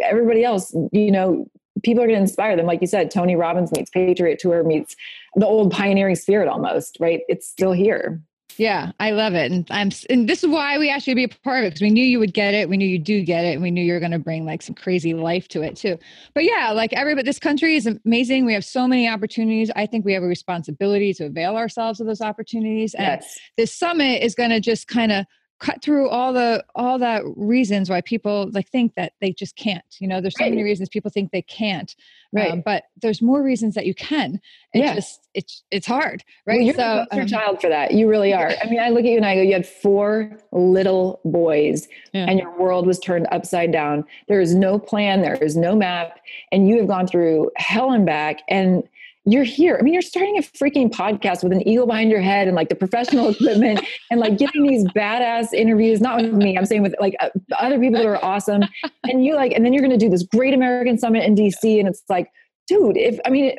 [0.01, 1.47] everybody else, you know,
[1.83, 4.95] people are going to inspire them like you said Tony Robbins meets Patriot Tour meets
[5.37, 7.23] the old pioneering spirit almost, right?
[7.29, 8.21] It's still here.
[8.59, 11.25] Yeah, I love it, and I'm, and this is why we asked you to be
[11.25, 12.69] a part of it because we knew you would get it.
[12.69, 14.61] We knew you do get it, and we knew you were going to bring like
[14.61, 15.99] some crazy life to it too.
[16.35, 18.45] But yeah, like everybody, this country is amazing.
[18.45, 19.71] We have so many opportunities.
[19.75, 23.39] I think we have a responsibility to avail ourselves of those opportunities, and yes.
[23.57, 25.25] this summit is going to just kind of
[25.63, 29.85] cut through all the all that reasons why people like think that they just can't
[30.01, 30.21] you know?
[30.21, 30.51] There's so right.
[30.51, 31.95] many reasons people think they can't
[32.33, 32.51] right.
[32.51, 34.41] um, but there's more reasons that you can.
[34.75, 34.95] It yeah.
[34.95, 36.59] just it's it's hard right?
[36.59, 37.93] well, you're so your um, child for that.
[37.93, 38.51] You really are.
[38.63, 42.27] i mean i look at you and i go you had four little boys yeah.
[42.29, 44.05] and your world was turned upside down.
[44.29, 45.23] There is no plan.
[45.23, 46.19] There is no map.
[46.51, 48.83] And you have gone through hell and back and
[49.25, 49.77] you're here.
[49.79, 52.69] I mean, you're starting a freaking podcast with an eagle behind your head and like
[52.69, 56.95] the professional equipment and like getting these badass interviews, not with me, I'm saying with
[57.01, 58.63] like uh, other people that are awesome.
[59.05, 61.79] And you like, and then you're going to do this great American summit in DC.
[61.79, 62.31] And it's like,
[62.69, 63.57] dude, if, I mean,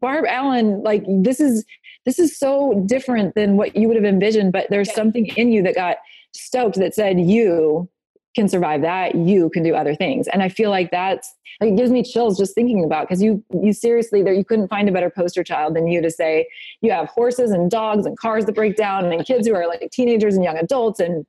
[0.00, 1.64] Barb Allen, like this is,
[2.06, 5.62] this is so different than what you would have envisioned, but there's something in you
[5.62, 5.98] that got
[6.34, 7.88] stoked that said, you
[8.36, 10.28] can survive that you can do other things.
[10.28, 13.42] And i feel like that's like it gives me chills just thinking about because you
[13.50, 16.46] you seriously there you couldn't find a better poster child than you to say
[16.82, 19.88] you have horses and dogs and cars that break down and kids who are like
[19.90, 21.26] teenagers and young adults and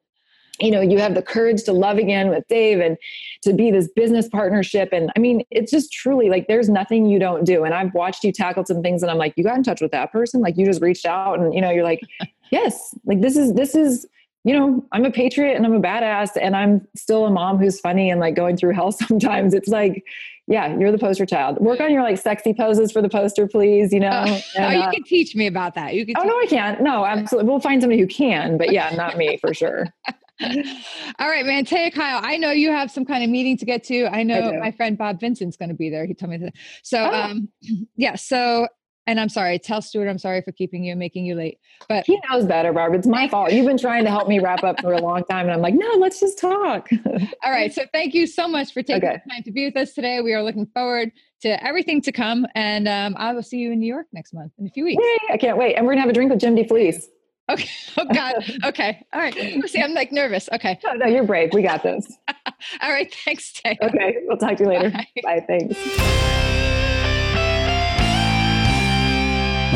[0.60, 2.98] you know you have the courage to love again with dave and
[3.44, 4.90] to be this business partnership.
[4.92, 7.64] And i mean it's just truly like there's nothing you don't do.
[7.64, 9.92] And i've watched you tackle some things and i'm like you got in touch with
[9.92, 10.42] that person?
[10.42, 12.02] Like you just reached out and you know you're like
[12.52, 14.06] yes like this is this is
[14.48, 17.82] you know, I'm a patriot and I'm a badass and I'm still a mom who's
[17.82, 19.54] funny and like going through hell sometimes.
[19.54, 20.06] It's like,
[20.48, 21.58] yeah, you're the poster child.
[21.58, 23.92] Work on your like sexy poses for the poster, please.
[23.92, 25.96] You know, uh, and, oh, you uh, can teach me about that.
[25.96, 26.16] You can.
[26.18, 26.80] Oh no, I can't.
[26.80, 27.50] No, absolutely.
[27.50, 29.88] We'll find somebody who can, but yeah, not me for sure.
[31.20, 31.66] All right, man.
[31.66, 34.06] Taya Kyle, I know you have some kind of meeting to get to.
[34.06, 36.06] I know I my friend Bob Vincent's going to be there.
[36.06, 36.54] He told me that.
[36.84, 37.14] So, oh.
[37.14, 37.50] um,
[37.98, 38.16] yeah.
[38.16, 38.70] So
[39.08, 41.60] and I'm sorry, tell Stuart I'm sorry for keeping you and making you late.
[41.88, 42.94] But he knows better, Barb.
[42.94, 43.54] It's my fault.
[43.54, 45.46] You've been trying to help me wrap up for a long time.
[45.46, 46.90] And I'm like, no, let's just talk.
[47.44, 47.74] All right.
[47.74, 49.22] So thank you so much for taking okay.
[49.26, 50.20] the time to be with us today.
[50.22, 52.46] We are looking forward to everything to come.
[52.54, 55.02] And um, I will see you in New York next month in a few weeks.
[55.02, 55.76] Yay, I can't wait.
[55.76, 57.06] And we're gonna have a drink with Jim DeFelice.
[57.50, 57.70] Okay.
[58.00, 58.36] Oh God.
[58.66, 59.04] Okay.
[59.14, 59.34] All right.
[59.68, 60.50] See, I'm like nervous.
[60.54, 60.78] Okay.
[60.84, 61.52] No, no, you're brave.
[61.54, 62.12] We got this.
[62.82, 63.12] All right.
[63.26, 63.78] Thanks, Tay.
[63.82, 64.18] Okay.
[64.26, 64.92] We'll talk to you later.
[64.92, 65.08] Bye.
[65.24, 66.57] Bye thanks.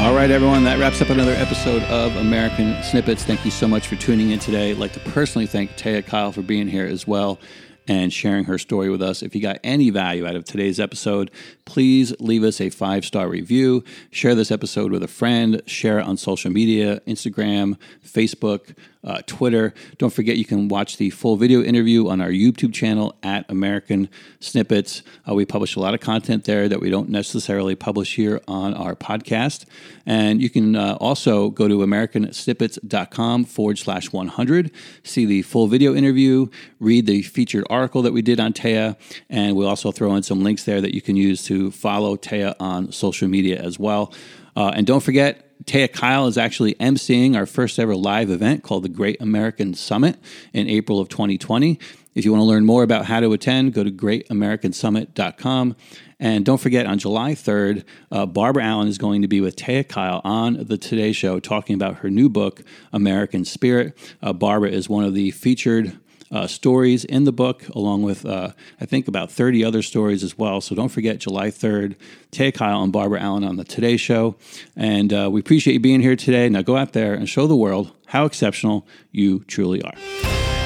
[0.01, 3.23] All right, everyone, that wraps up another episode of American Snippets.
[3.23, 4.71] Thank you so much for tuning in today.
[4.71, 7.39] I'd like to personally thank Taya Kyle for being here as well
[7.87, 9.21] and sharing her story with us.
[9.21, 11.29] If you got any value out of today's episode,
[11.65, 13.83] please leave us a five star review.
[14.09, 15.61] Share this episode with a friend.
[15.67, 19.73] Share it on social media Instagram, Facebook, uh, Twitter.
[19.97, 24.09] Don't forget you can watch the full video interview on our YouTube channel at American
[24.39, 25.01] Snippets.
[25.27, 28.73] Uh, we publish a lot of content there that we don't necessarily publish here on
[28.73, 29.65] our podcast.
[30.05, 34.71] And you can uh, also go to americansnippets.com forward slash 100,
[35.03, 36.47] see the full video interview,
[36.79, 38.97] read the featured article that we did on Taya,
[39.29, 42.55] and we'll also throw in some links there that you can use to follow Taya
[42.59, 44.13] on social media as well.
[44.55, 48.83] Uh, and don't forget, Taya Kyle is actually emceeing our first ever live event called
[48.83, 50.17] the Great American Summit
[50.53, 51.79] in April of 2020.
[52.13, 55.75] If you want to learn more about how to attend, go to greatamericansummit.com.
[56.19, 59.87] And don't forget, on July 3rd, uh, Barbara Allen is going to be with Taya
[59.87, 63.97] Kyle on The Today Show talking about her new book, American Spirit.
[64.21, 65.97] Uh, Barbara is one of the featured
[66.31, 70.37] uh, stories in the book, along with, uh, I think, about 30 other stories as
[70.37, 70.61] well.
[70.61, 71.95] So don't forget, July 3rd,
[72.31, 74.35] Tay Kyle and Barbara Allen on The Today Show.
[74.75, 76.47] And uh, we appreciate you being here today.
[76.49, 80.60] Now go out there and show the world how exceptional you truly are.